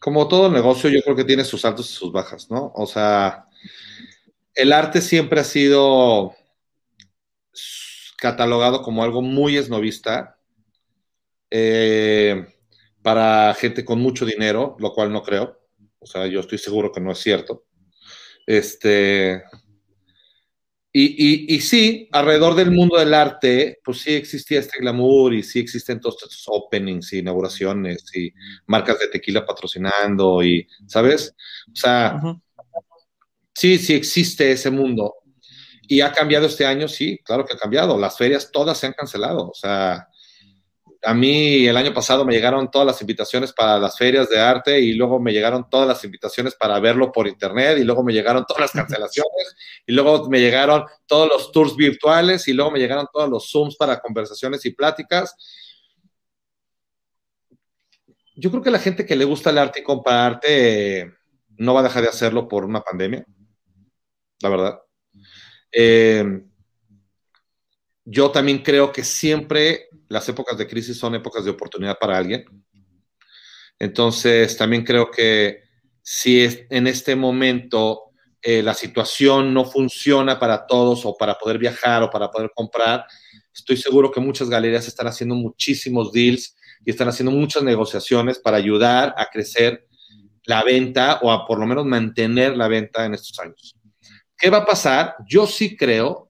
[0.01, 2.73] Como todo negocio, yo creo que tiene sus altos y sus bajas, ¿no?
[2.75, 3.47] O sea,
[4.55, 6.35] el arte siempre ha sido
[8.17, 10.39] catalogado como algo muy esnovista
[11.51, 12.47] eh,
[13.03, 15.61] para gente con mucho dinero, lo cual no creo.
[16.01, 17.65] O sea, yo estoy seguro que no es cierto.
[18.47, 19.43] Este.
[20.91, 25.61] Y, y, sí, alrededor del mundo del arte, pues sí existía este glamour y sí
[25.61, 28.33] existen todos estos openings y inauguraciones y
[28.67, 31.35] marcas de tequila patrocinando y, ¿sabes?
[31.71, 32.21] O sea,
[33.55, 35.15] sí, sí existe ese mundo.
[35.83, 36.89] ¿Y ha cambiado este año?
[36.89, 37.99] Sí, claro que ha cambiado.
[37.99, 39.49] Las ferias todas se han cancelado.
[39.49, 40.09] O sea,
[41.03, 44.81] a mí el año pasado me llegaron todas las invitaciones para las ferias de arte
[44.81, 48.45] y luego me llegaron todas las invitaciones para verlo por internet y luego me llegaron
[48.47, 49.57] todas las cancelaciones
[49.87, 53.77] y luego me llegaron todos los tours virtuales y luego me llegaron todos los Zooms
[53.77, 55.35] para conversaciones y pláticas.
[58.35, 61.13] Yo creo que la gente que le gusta el arte y compra arte
[61.57, 63.25] no va a dejar de hacerlo por una pandemia
[64.41, 64.83] la verdad.
[65.73, 66.43] Eh,
[68.05, 72.45] yo también creo que siempre las épocas de crisis son épocas de oportunidad para alguien.
[73.79, 75.63] Entonces, también creo que
[76.03, 82.03] si en este momento eh, la situación no funciona para todos o para poder viajar
[82.03, 83.05] o para poder comprar,
[83.53, 88.57] estoy seguro que muchas galerías están haciendo muchísimos deals y están haciendo muchas negociaciones para
[88.57, 89.87] ayudar a crecer
[90.45, 93.77] la venta o a por lo menos mantener la venta en estos años.
[94.37, 95.17] ¿Qué va a pasar?
[95.29, 96.28] Yo sí creo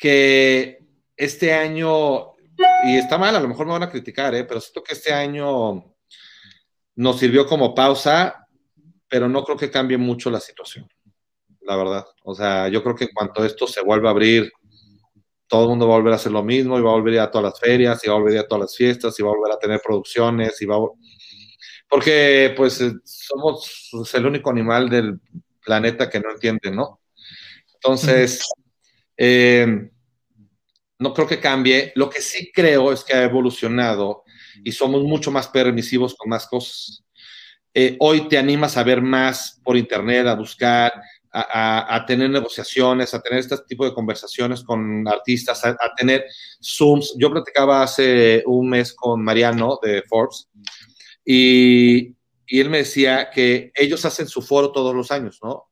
[0.00, 0.78] que
[1.16, 2.32] este año,
[2.84, 4.44] y está mal, a lo mejor me van a criticar, ¿eh?
[4.44, 5.94] pero siento que este año
[6.96, 8.46] nos sirvió como pausa,
[9.06, 10.88] pero no creo que cambie mucho la situación,
[11.60, 12.06] la verdad.
[12.24, 14.50] O sea, yo creo que en cuanto esto se vuelva a abrir,
[15.46, 17.30] todo el mundo va a volver a hacer lo mismo y va a volver a
[17.30, 19.52] todas las ferias y va a volver a todas las fiestas y va a volver
[19.52, 20.78] a tener producciones y va
[21.88, 25.20] porque pues eh, somos pues, el único animal del
[25.60, 27.00] planeta que no entiende, ¿no?
[27.74, 28.46] Entonces,
[29.22, 29.90] eh,
[30.98, 31.92] no creo que cambie.
[31.94, 34.24] Lo que sí creo es que ha evolucionado
[34.64, 37.04] y somos mucho más permisivos con más cosas.
[37.74, 40.92] Eh, hoy te animas a ver más por internet, a buscar,
[41.32, 46.24] a, tener negociaciones, a tener este tipo de conversaciones con artistas, a, a, tener
[46.60, 47.14] Zooms.
[47.18, 50.48] Yo platicaba hace un mes con Mariano de Forbes
[51.24, 55.70] y, él me decía que ellos hacen su foro todos los años, ¿no?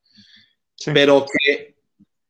[0.94, 1.67] Pero que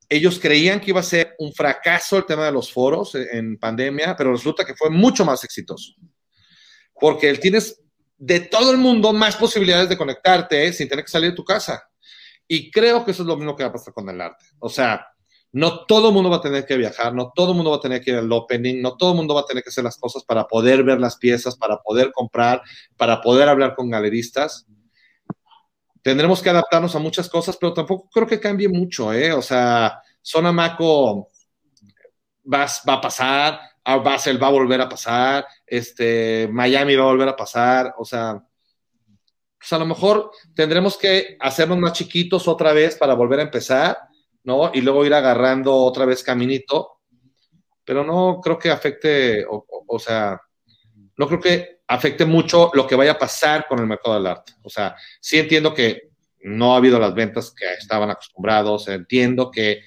[0.08, 4.16] ellos creían que iba a ser un fracaso el tema de los foros en pandemia,
[4.16, 5.94] pero resulta que fue mucho más exitoso.
[6.94, 7.80] Porque tienes
[8.16, 11.88] de todo el mundo más posibilidades de conectarte sin tener que salir de tu casa.
[12.46, 14.46] Y creo que eso es lo mismo que va a pasar con el arte.
[14.58, 15.06] O sea,
[15.52, 17.80] no todo el mundo va a tener que viajar, no todo el mundo va a
[17.80, 19.96] tener que ir al opening, no todo el mundo va a tener que hacer las
[19.96, 22.62] cosas para poder ver las piezas, para poder comprar,
[22.96, 24.66] para poder hablar con galeristas.
[26.08, 29.30] Tendremos que adaptarnos a muchas cosas, pero tampoco creo que cambie mucho, ¿eh?
[29.30, 31.28] O sea, Zona Maco
[32.50, 37.36] va, a pasar, Basel va a volver a pasar, este, Miami va a volver a
[37.36, 38.42] pasar, o sea,
[39.58, 43.98] pues a lo mejor tendremos que hacernos más chiquitos otra vez para volver a empezar,
[44.44, 44.70] ¿no?
[44.72, 47.00] Y luego ir agarrando otra vez caminito,
[47.84, 50.40] pero no creo que afecte, o sea,
[51.18, 54.52] no creo que afecte mucho lo que vaya a pasar con el mercado del arte.
[54.62, 56.11] O sea, sí entiendo que
[56.42, 59.83] no ha habido las ventas que estaban acostumbrados, entiendo que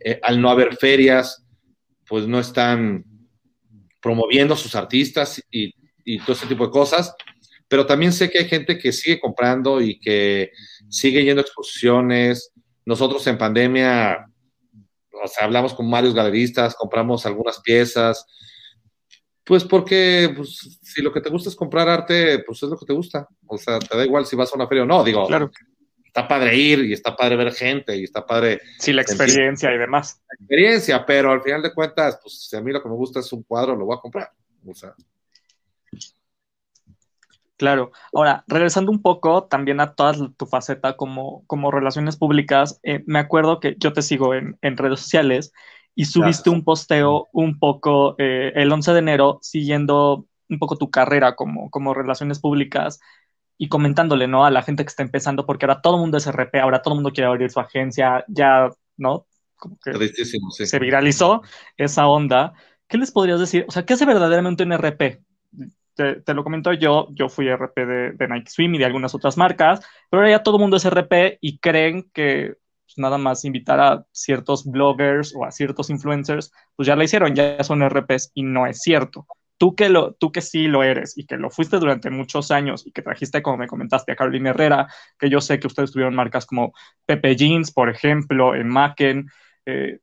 [0.00, 1.46] eh, al no haber ferias,
[2.06, 3.04] pues no están
[4.00, 5.72] promoviendo sus artistas y,
[6.24, 7.14] todo ese tipo de cosas,
[7.68, 10.50] pero también sé que hay gente que sigue comprando y que
[10.88, 12.50] sigue yendo a exposiciones.
[12.84, 14.26] Nosotros en pandemia,
[15.40, 18.26] hablamos con varios galeristas, compramos algunas piezas,
[19.44, 22.86] pues porque pues, si lo que te gusta es comprar arte, pues es lo que
[22.86, 23.26] te gusta.
[23.46, 25.02] O sea, te da igual si vas a una feria o no.
[25.02, 25.50] Digo, Claro.
[26.04, 29.78] está padre ir y está padre ver gente y está padre Sí, la experiencia y
[29.78, 30.20] demás.
[30.28, 33.20] la experiencia, pero al final de cuentas, pues si a mí lo que me gusta
[33.20, 34.30] es un cuadro, lo voy a comprar.
[34.66, 34.94] O sea,
[37.56, 37.92] Claro.
[38.12, 43.20] Ahora, regresando un poco también a toda tu faceta como, como relaciones públicas, eh, me
[43.20, 45.52] acuerdo que yo te sigo en, en redes sociales
[45.94, 50.90] y subiste un posteo un poco eh, el 11 de enero siguiendo un poco tu
[50.90, 53.00] carrera como, como relaciones públicas
[53.58, 54.44] y comentándole, ¿no?
[54.44, 56.94] A la gente que está empezando, porque ahora todo el mundo es RP, ahora todo
[56.94, 59.26] el mundo quiere abrir su agencia, ya, ¿no?
[59.56, 60.66] Como que tristísimo, sí.
[60.66, 61.42] se viralizó
[61.76, 62.54] esa onda.
[62.88, 63.64] ¿Qué les podrías decir?
[63.68, 65.22] O sea, ¿qué hace verdaderamente un RP?
[65.94, 69.14] Te, te lo comento yo, yo fui RP de, de Nike Swim y de algunas
[69.14, 72.56] otras marcas, pero ahora ya todo el mundo es RP y creen que
[72.94, 77.34] pues, nada más invitar a ciertos bloggers o a ciertos influencers, pues ya lo hicieron,
[77.34, 79.26] ya son RPs y no es cierto.
[79.58, 82.86] Tú que, lo, tú que sí lo eres y que lo fuiste durante muchos años
[82.86, 86.14] y que trajiste, como me comentaste, a Carolina Herrera, que yo sé que ustedes tuvieron
[86.16, 86.72] marcas como
[87.06, 89.28] Pepe Jeans, por ejemplo, en Macken,
[89.66, 90.00] eh,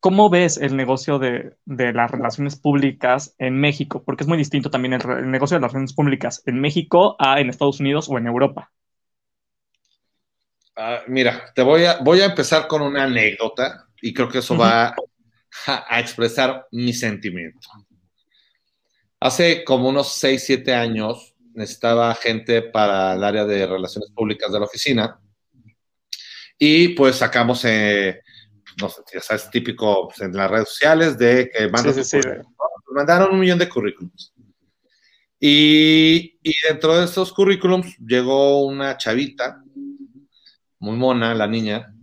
[0.00, 4.04] ¿Cómo ves el negocio de, de, las relaciones públicas en México?
[4.04, 7.40] Porque es muy distinto también el, el, negocio de las relaciones públicas en México a
[7.40, 8.70] en Estados Unidos o en Europa.
[10.78, 14.54] Uh, mira, te voy a, voy a empezar con una anécdota y creo que eso
[14.54, 14.60] uh -huh.
[14.60, 14.94] va
[15.66, 17.68] a, a, expresar mi sentimiento.
[19.18, 24.58] Hace como unos 6, 7 años necesitaba gente para el área de relaciones públicas de
[24.60, 25.20] la oficina
[26.56, 27.64] y pues sacamos...
[27.64, 28.20] Eh,
[28.80, 32.22] no sé, ya sabes, típico pues, en las redes sociales de que mandan sí, sí,
[32.22, 32.28] sí.
[32.92, 34.32] mandaron un millón de currículums.
[35.40, 39.62] Y, y, dentro de esos currículums llegó una chavita,
[40.78, 41.94] muy mona, la niña,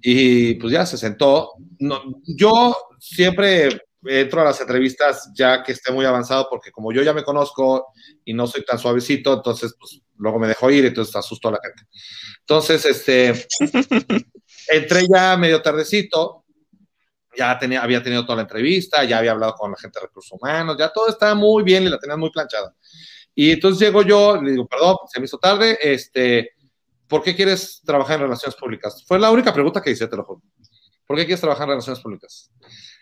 [0.00, 1.52] y pues ya se sentó.
[1.78, 7.02] No, yo siempre entro a las entrevistas ya que esté muy avanzado, porque como yo
[7.02, 7.88] ya me conozco
[8.24, 11.60] y no soy tan suavecito, entonces pues luego me dejo ir, entonces asusto a la
[11.62, 11.82] gente.
[12.40, 13.46] Entonces, este,
[14.68, 16.44] entré ya medio tardecito,
[17.36, 20.38] ya tenía, había tenido toda la entrevista, ya había hablado con la gente de recursos
[20.40, 22.74] humanos, ya todo estaba muy bien y la tenían muy planchada.
[23.34, 26.52] Y entonces llego yo, le digo, perdón, se me hizo tarde, este,
[27.08, 29.04] ¿por qué quieres trabajar en relaciones públicas?
[29.06, 30.42] Fue la única pregunta que hice, te lo juro.
[31.06, 32.50] ¿Por qué quieres trabajar en relaciones públicas?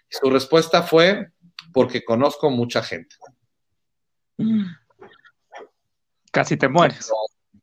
[0.09, 1.29] Su respuesta fue,
[1.73, 3.17] porque conozco mucha gente.
[6.31, 7.11] Casi te mueres.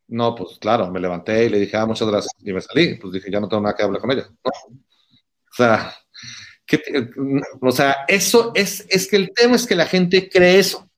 [0.08, 2.96] No, no, pues claro, me levanté y le dije, ah, muchas gracias, y me salí,
[2.96, 4.28] pues dije, ya no tengo nada que hablar con ella.
[4.28, 4.50] ¿no?
[4.50, 5.94] O sea,
[6.66, 6.80] ¿qué,
[7.60, 10.88] o sea, eso es, es que el tema es que la gente cree eso.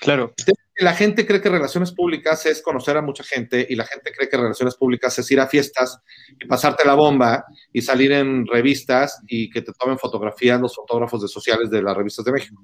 [0.00, 0.32] Claro.
[0.80, 4.28] La gente cree que relaciones públicas es conocer a mucha gente y la gente cree
[4.28, 6.00] que relaciones públicas es ir a fiestas
[6.38, 11.22] y pasarte la bomba y salir en revistas y que te tomen fotografías los fotógrafos
[11.22, 12.62] de sociales de las revistas de México.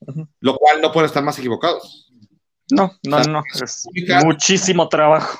[0.00, 0.28] Uh -huh.
[0.40, 2.12] Lo cual no pueden estar más equivocados.
[2.70, 5.38] No, no, o sea, no, es muchísimo trabajo.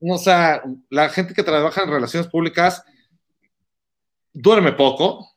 [0.00, 2.82] O sea, la gente que trabaja en relaciones públicas
[4.32, 5.36] duerme poco,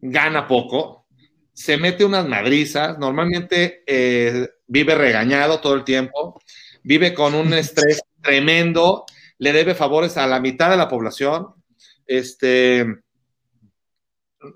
[0.00, 1.06] gana poco,
[1.52, 6.40] se mete unas madrizas, normalmente eh, vive regañado todo el tiempo,
[6.82, 9.04] vive con un estrés tremendo,
[9.38, 11.48] le debe favores a la mitad de la población,
[12.06, 12.86] este,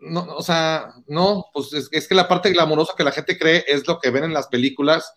[0.03, 3.65] no, o sea, no, pues es, es, que la parte glamurosa que la gente cree
[3.67, 5.13] es lo que ven en las películas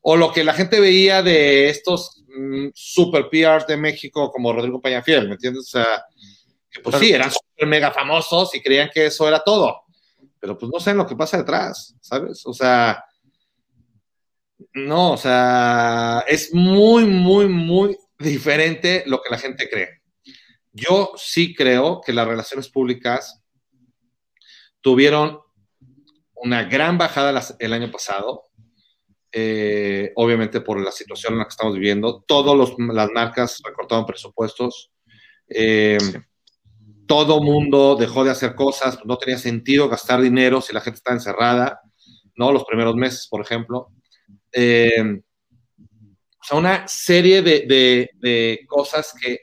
[0.00, 4.80] o lo que la gente veía de estos mm, super PRs de México como Rodrigo
[4.80, 5.62] Peñafiel, ¿me entiendes?
[5.62, 6.04] O sea,
[6.70, 9.82] que pues sí, eran super mega famosos y creían que eso era todo,
[10.40, 12.42] pero pues no saben lo que pasa detrás, ¿sabes?
[12.46, 13.04] O sea,
[14.74, 20.02] no, o sea, es muy, muy, muy diferente lo que la gente cree.
[20.72, 23.42] Yo sí creo que las relaciones públicas
[24.80, 25.40] tuvieron
[26.34, 28.48] una gran bajada el año pasado,
[29.30, 32.24] eh, obviamente por la situación en la que estamos viviendo.
[32.26, 34.90] Todas las marcas recortaron presupuestos.
[35.48, 35.98] Eh,
[37.06, 41.12] todo mundo dejó de hacer cosas, no tenía sentido gastar dinero si la gente está
[41.12, 41.80] encerrada,
[42.36, 42.52] ¿no?
[42.52, 43.88] Los primeros meses, por ejemplo.
[44.52, 45.20] Eh,
[46.42, 49.40] o sea, una serie de, cosas que,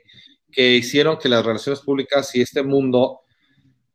[0.51, 3.21] que, hicieron que las relaciones públicas y este mundo,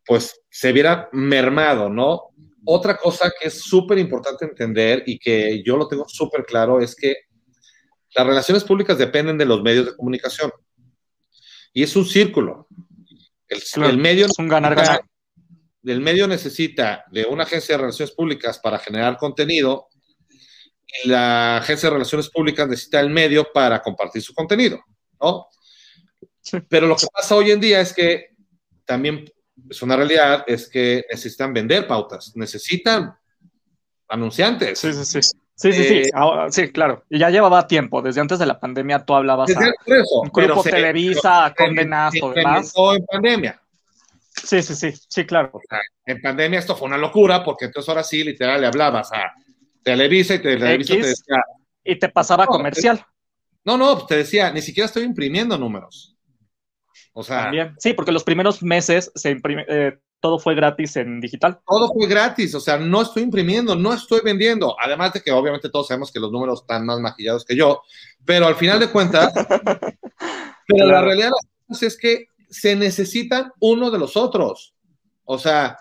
[0.06, 2.30] pues, se viera mermado, ¿no?
[2.64, 6.96] Otra cosa que es súper importante entender y que yo lo tengo súper claro es
[6.96, 7.14] que
[8.14, 10.50] las relaciones públicas dependen de los medios de comunicación.
[11.72, 12.68] Y es un círculo.
[13.48, 15.02] El, medio es un ganar-ganar.
[15.84, 19.88] El medio necesita de una agencia de relaciones públicas para generar contenido
[21.04, 24.82] la agencia de relaciones públicas necesita el medio para compartir su contenido,
[25.20, 25.48] ¿no?
[26.68, 28.34] Pero lo que pasa hoy en día es que
[28.84, 29.24] también
[29.68, 33.16] es una realidad, es que necesitan vender pautas, necesitan
[34.08, 34.78] anunciantes.
[34.78, 35.20] Sí, sí, sí.
[35.56, 36.10] Sí, sí, sí, eh,
[36.50, 37.04] sí, claro.
[37.08, 39.60] Y ya llevaba tiempo, desde antes de la pandemia tú hablabas a
[40.20, 42.72] un grupo Televisa, Condenazo, demás.
[42.76, 43.60] en pandemia.
[44.30, 45.52] Sí, sí, sí, sí, claro.
[46.06, 49.32] en pandemia esto fue una locura, porque entonces ahora sí, literal, le hablabas a
[49.84, 51.44] Televisa y Televisa te decía...
[51.84, 53.04] Y te pasaba comercial.
[53.64, 56.16] No, no, pues te decía, ni siquiera estoy imprimiendo números.
[57.12, 57.52] O sea...
[57.78, 61.60] Sí, porque los primeros meses se imprime, eh, todo fue gratis en digital.
[61.66, 64.74] Todo fue gratis, o sea, no estoy imprimiendo, no estoy vendiendo.
[64.80, 67.82] Además de que obviamente todos sabemos que los números están más maquillados que yo,
[68.24, 69.32] pero al final de cuentas,
[70.66, 71.30] pero la realidad
[71.68, 74.74] es que se necesitan uno de los otros.
[75.24, 75.76] O sea,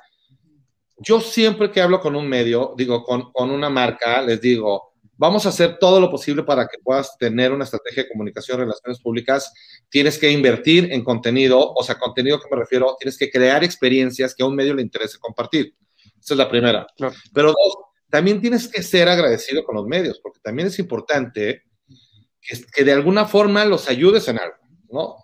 [0.98, 5.46] yo siempre que hablo con un medio, digo, con, con una marca, les digo, Vamos
[5.46, 9.54] a hacer todo lo posible para que puedas tener una estrategia de comunicación, relaciones públicas.
[9.88, 14.34] Tienes que invertir en contenido, o sea, contenido que me refiero, tienes que crear experiencias
[14.34, 15.76] que a un medio le interese compartir.
[16.20, 16.88] Esa es la primera.
[17.34, 17.78] Pero dos,
[18.10, 21.64] también tienes que ser agradecido con los medios, porque también es importante
[22.42, 24.58] que, que de alguna forma los ayudes en algo,
[24.92, 25.16] ¿no?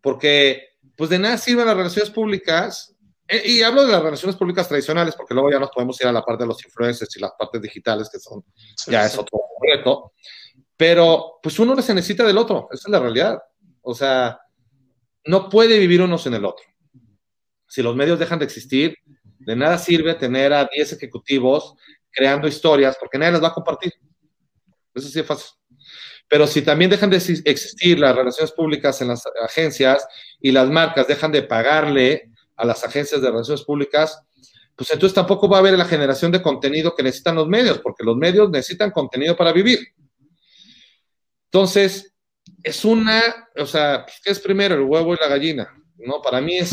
[0.00, 2.95] Porque, pues de nada sirven las relaciones públicas
[3.28, 6.12] eh, y hablo de las relaciones públicas tradicionales, porque luego ya nos podemos ir a
[6.12, 8.44] la parte de los influencers y las partes digitales, que son,
[8.86, 10.12] ya es otro reto.
[10.76, 13.38] Pero, pues uno se necesita del otro, esa es la realidad.
[13.82, 14.38] O sea,
[15.24, 16.64] no puede vivir uno sin el otro.
[17.66, 18.96] Si los medios dejan de existir,
[19.38, 21.74] de nada sirve tener a 10 ejecutivos
[22.10, 23.92] creando historias, porque nadie las va a compartir.
[24.94, 25.50] Eso sí es fácil.
[26.28, 30.06] Pero si también dejan de existir las relaciones públicas en las agencias
[30.40, 34.20] y las marcas dejan de pagarle a las agencias de relaciones públicas,
[34.74, 38.04] pues entonces tampoco va a haber la generación de contenido que necesitan los medios, porque
[38.04, 39.80] los medios necesitan contenido para vivir.
[41.46, 42.14] Entonces,
[42.62, 43.22] es una,
[43.56, 45.68] o sea, ¿qué es primero, el huevo y la gallina?
[45.96, 46.72] No, para mí es,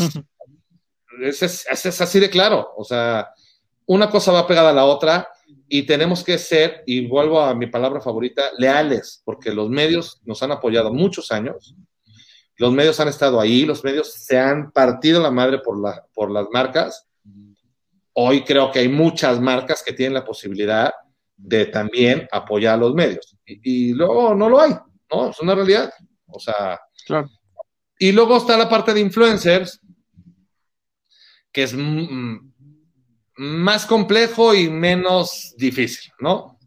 [1.20, 3.30] es, es, así de claro, o sea,
[3.86, 5.28] una cosa va pegada a la otra
[5.68, 10.42] y tenemos que ser, y vuelvo a mi palabra favorita, leales, porque los medios nos
[10.42, 11.74] han apoyado muchos años,
[12.56, 16.30] los medios han estado ahí, los medios se han partido la madre por, la, por
[16.30, 17.06] las marcas.
[18.12, 20.92] Hoy creo que hay muchas marcas que tienen la posibilidad
[21.36, 23.36] de también apoyar a los medios.
[23.44, 24.72] Y, luego no lo hay,
[25.10, 25.30] ¿no?
[25.30, 25.92] Es una realidad.
[26.26, 26.80] O sea.
[27.06, 27.28] Claro.
[27.98, 29.80] Y luego está la parte de influencers,
[31.52, 31.74] que es
[33.36, 36.58] más complejo y menos difícil, ¿no?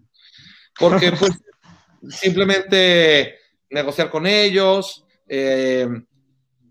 [0.77, 1.31] Porque pues
[2.09, 3.35] simplemente
[3.69, 5.88] negociar con ellos, eh,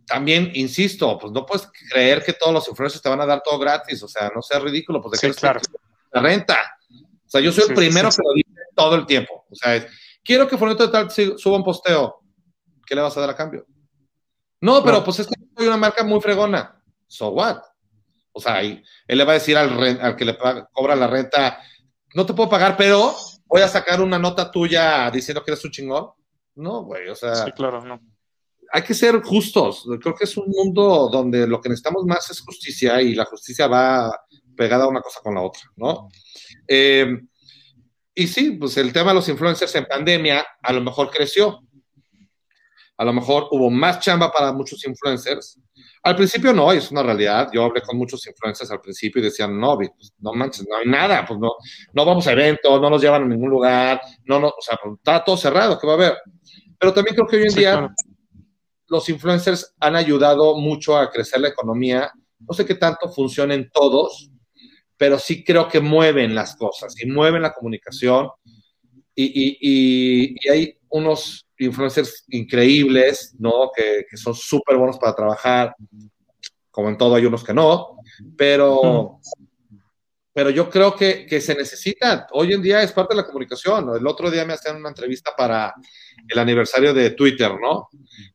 [0.07, 3.59] también, insisto, pues no puedes creer que todos los influencers te van a dar todo
[3.59, 5.61] gratis, o sea, no sea ridículo, pues de claro.
[6.12, 6.57] la renta.
[6.90, 9.44] O sea, yo soy el primero que lo dice todo el tiempo.
[9.50, 9.84] O sea,
[10.22, 12.20] quiero que de tal suba un posteo.
[12.86, 13.66] ¿Qué le vas a dar a cambio?
[14.61, 16.80] No, pero pues es que soy una marca muy fregona.
[17.09, 17.61] So what?
[18.30, 20.38] O sea, él le va a decir al, al que le
[20.72, 21.59] cobra la renta,
[22.14, 23.12] no te puedo pagar, pero
[23.46, 26.11] voy a sacar una nota tuya diciendo que eres un chingón.
[26.54, 27.34] No, güey, o sea.
[27.34, 28.00] Sí, claro, no
[28.72, 29.86] hay que ser justos.
[30.00, 33.66] Creo que es un mundo donde lo que necesitamos más es justicia y la justicia
[33.66, 34.12] va
[34.56, 36.08] pegada una cosa con la otra, ¿no?
[36.66, 37.20] Eh,
[38.14, 41.60] y sí, pues el tema de los influencers en pandemia a lo mejor creció.
[42.96, 45.60] A lo mejor hubo más chamba para muchos influencers.
[46.02, 47.50] Al principio no, es una realidad.
[47.52, 50.86] Yo hablé con muchos influencers al principio y decían, no, pues, no manches, no hay
[50.86, 51.52] nada, pues no,
[51.92, 54.94] no vamos a eventos, no nos llevan a ningún lugar, no, no, o sea, pues,
[54.96, 56.16] está todo cerrado, ¿qué va a haber?
[56.78, 57.94] Pero también creo que hoy en día
[58.89, 62.11] los influencers han ayudado mucho a crecer la economía.
[62.39, 64.30] No sé qué tanto funcionen todos,
[64.97, 68.28] pero sí creo que mueven las cosas y mueven la comunicación.
[69.14, 73.70] Y, hay unos influencers increíbles, ¿no?
[73.74, 75.74] Que, son súper buenos para trabajar.
[76.70, 77.97] Como en todo, hay unos que no.
[78.37, 79.20] Pero,
[80.37, 82.26] pero yo creo que, se necesita.
[82.32, 83.97] Hoy en día es parte de la comunicación.
[83.97, 85.72] El otro día me hacían una entrevista para
[86.28, 87.89] el aniversario de Twitter, ¿no?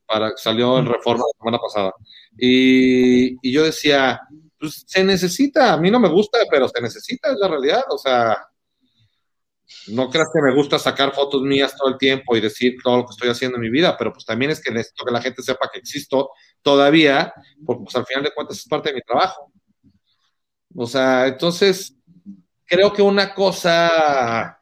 [0.08, 1.94] Para, salió en Reforma la semana pasada.
[2.36, 4.20] Y, y yo decía,
[4.60, 5.74] pues se necesita.
[5.74, 7.84] A mí no me gusta, pero se necesita, es la realidad.
[7.92, 8.36] O sea,
[9.90, 13.06] no creas que me gusta sacar fotos mías todo el tiempo y decir todo lo
[13.06, 15.44] que estoy haciendo en mi vida, pero pues también es que necesito que la gente
[15.44, 16.32] sepa que existo
[16.64, 17.32] todavía,
[17.64, 19.51] porque pues al final de cuentas es parte de mi trabajo.
[20.76, 21.96] O sea, entonces,
[22.66, 24.60] creo que una cosa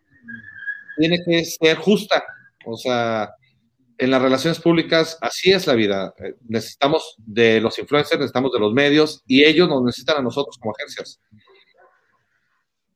[0.98, 2.24] tiene que ser justa.
[2.66, 3.34] O sea,
[3.98, 6.14] en las relaciones públicas así es la vida.
[6.18, 10.58] Eh, necesitamos de los influencers, necesitamos de los medios y ellos nos necesitan a nosotros
[10.58, 11.20] como agencias.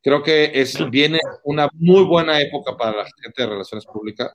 [0.01, 4.33] Creo que es, viene una muy buena época para la gente de relaciones públicas.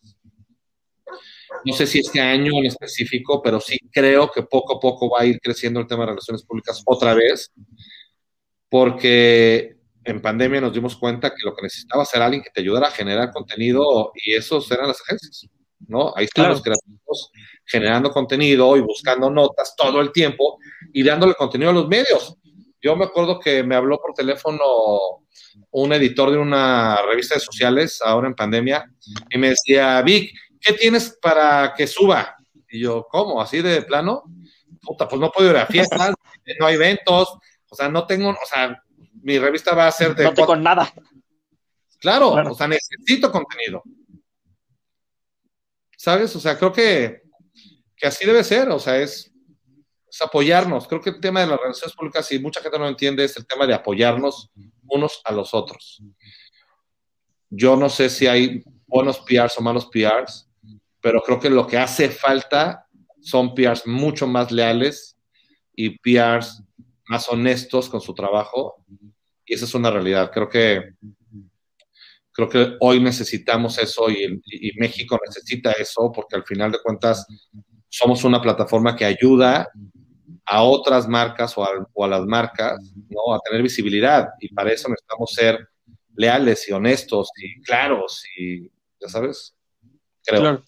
[1.64, 5.22] No sé si este año en específico, pero sí creo que poco a poco va
[5.22, 7.52] a ir creciendo el tema de relaciones públicas otra vez
[8.68, 12.88] porque en pandemia nos dimos cuenta que lo que necesitaba era alguien que te ayudara
[12.88, 15.48] a generar contenido y esos eran las agencias,
[15.86, 16.12] ¿no?
[16.16, 17.30] Ahí están los creativos
[17.64, 20.58] generando contenido y buscando notas todo el tiempo
[20.92, 22.36] y dándole contenido a los medios.
[22.80, 24.64] Yo me acuerdo que me habló por teléfono
[25.70, 28.90] un editor de una revista de sociales ahora en pandemia
[29.30, 32.36] y me decía, Vic, ¿qué tienes para que suba?
[32.70, 33.40] Y yo, ¿cómo?
[33.40, 34.24] ¿Así de plano?
[34.80, 36.14] Puta, pues no puedo ir a fiestas,
[36.60, 37.36] no hay eventos,
[37.70, 38.82] o sea, no tengo, o sea,
[39.22, 40.24] mi revista va a ser de...
[40.24, 40.92] No tengo nada.
[41.98, 43.82] Claro, o sea, necesito contenido.
[45.96, 46.34] ¿Sabes?
[46.36, 47.22] O sea, creo que,
[47.96, 49.32] que así debe ser, o sea, es,
[50.08, 50.86] es, apoyarnos.
[50.86, 53.36] Creo que el tema de las relaciones públicas, y mucha gente no lo entiende, es
[53.36, 54.50] el tema de apoyarnos
[54.86, 56.00] unos a los otros.
[57.50, 60.48] Yo no sé si hay buenos PRs o malos PRs,
[61.00, 62.86] pero creo que lo que hace falta
[63.20, 65.16] son PRs mucho más leales
[65.74, 66.62] y PRs
[67.08, 68.84] más honestos con su trabajo
[69.44, 70.30] y esa es una realidad.
[70.32, 70.94] Creo que,
[72.32, 74.40] creo que hoy necesitamos eso y,
[74.76, 77.26] México necesita eso porque al final de cuentas
[77.88, 79.68] somos una plataforma que ayuda
[80.44, 82.78] a otras marcas o a, las marcas
[83.08, 83.34] ¿no?
[83.34, 85.68] a tener visibilidad y para eso necesitamos ser
[86.14, 88.68] leales y honestos y claros y
[89.00, 89.54] ya sabes
[90.24, 90.64] creo claro.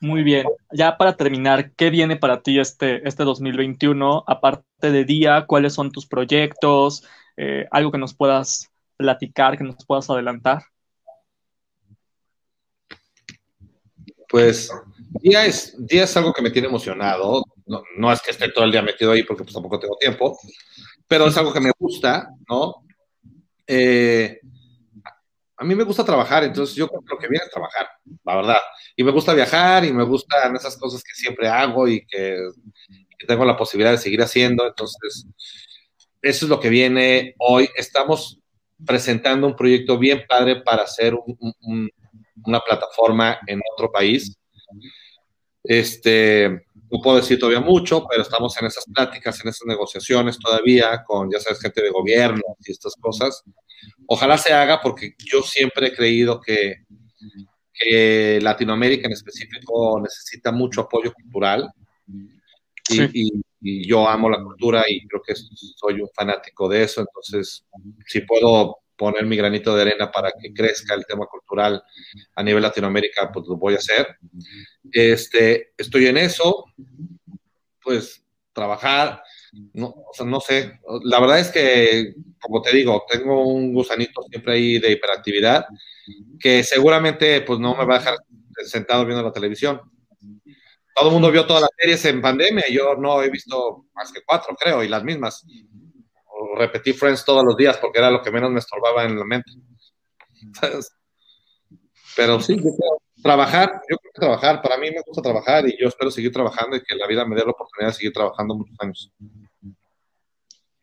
[0.00, 0.46] Muy bien.
[0.72, 4.24] Ya para terminar, ¿qué viene para ti este, este 2021?
[4.26, 7.04] Aparte de día, ¿cuáles son tus proyectos?
[7.36, 10.62] Eh, algo que nos puedas platicar, que nos puedas adelantar.
[14.26, 14.70] Pues
[15.20, 17.44] día es, día es algo que me tiene emocionado.
[17.96, 20.38] No, es que esté todo el día metido ahí porque pues, tampoco tengo tiempo,
[21.06, 22.86] pero es algo que me gusta, ¿no?
[23.66, 24.40] Eh,
[25.60, 27.86] a mí me gusta trabajar, entonces yo creo que lo que viene es trabajar,
[28.24, 28.60] la verdad.
[28.96, 32.38] Y me gusta viajar y me gustan esas cosas que siempre hago y que,
[33.28, 34.66] tengo la posibilidad de seguir haciendo.
[34.66, 35.26] Entonces,
[36.22, 37.68] eso es lo que viene hoy.
[37.76, 38.40] Estamos
[38.86, 44.34] presentando un proyecto bien padre para hacer una plataforma en otro país.
[45.62, 46.48] Este,
[46.90, 51.30] no puedo decir todavía mucho, pero estamos en esas pláticas, en esas negociaciones todavía con,
[51.30, 53.44] ya sabes, gente de gobierno y estas cosas.
[54.06, 56.84] Ojalá se haga porque yo siempre he creído que,
[58.42, 61.70] Latinoamérica en específico necesita mucho apoyo cultural.
[62.88, 67.62] Y, yo amo la cultura y creo que soy un fanático de eso, entonces
[68.06, 71.82] si puedo poner mi granito de arena para que crezca el tema cultural
[72.36, 74.16] a nivel Latinoamérica, pues lo voy a hacer.
[74.92, 76.64] Este, estoy en eso,
[77.82, 78.22] pues
[78.52, 79.22] trabajar,
[79.52, 84.22] no, o sea, no sé, la verdad es que, como te digo, tengo un gusanito
[84.22, 85.66] siempre ahí de hiperactividad
[86.38, 88.16] que seguramente pues no me va a dejar
[88.64, 89.80] sentado viendo la televisión.
[90.94, 94.22] Todo el mundo vio todas las series en pandemia, yo no he visto más que
[94.24, 95.46] cuatro, creo, y las mismas.
[96.56, 99.50] repetí Friends todos los días porque era lo que menos me estorbaba en la mente.
[102.16, 103.80] Pero sí, yo creo, trabajar,
[104.12, 107.24] trabajar, para mí me gusta trabajar y yo espero seguir trabajando y que la vida
[107.24, 109.12] me dé la oportunidad de seguir trabajando muchos años.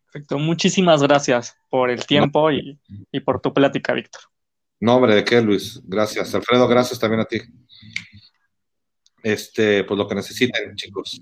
[0.06, 2.80] Perfecto, muchísimas gracias por el tiempo y,
[3.12, 4.22] y por tu plática, Víctor.
[4.80, 5.82] No, hombre, ¿de qué, Luis?
[5.84, 6.34] Gracias.
[6.36, 7.42] Alfredo, gracias también a ti.
[9.24, 11.22] Este, pues lo que necesiten, chicos.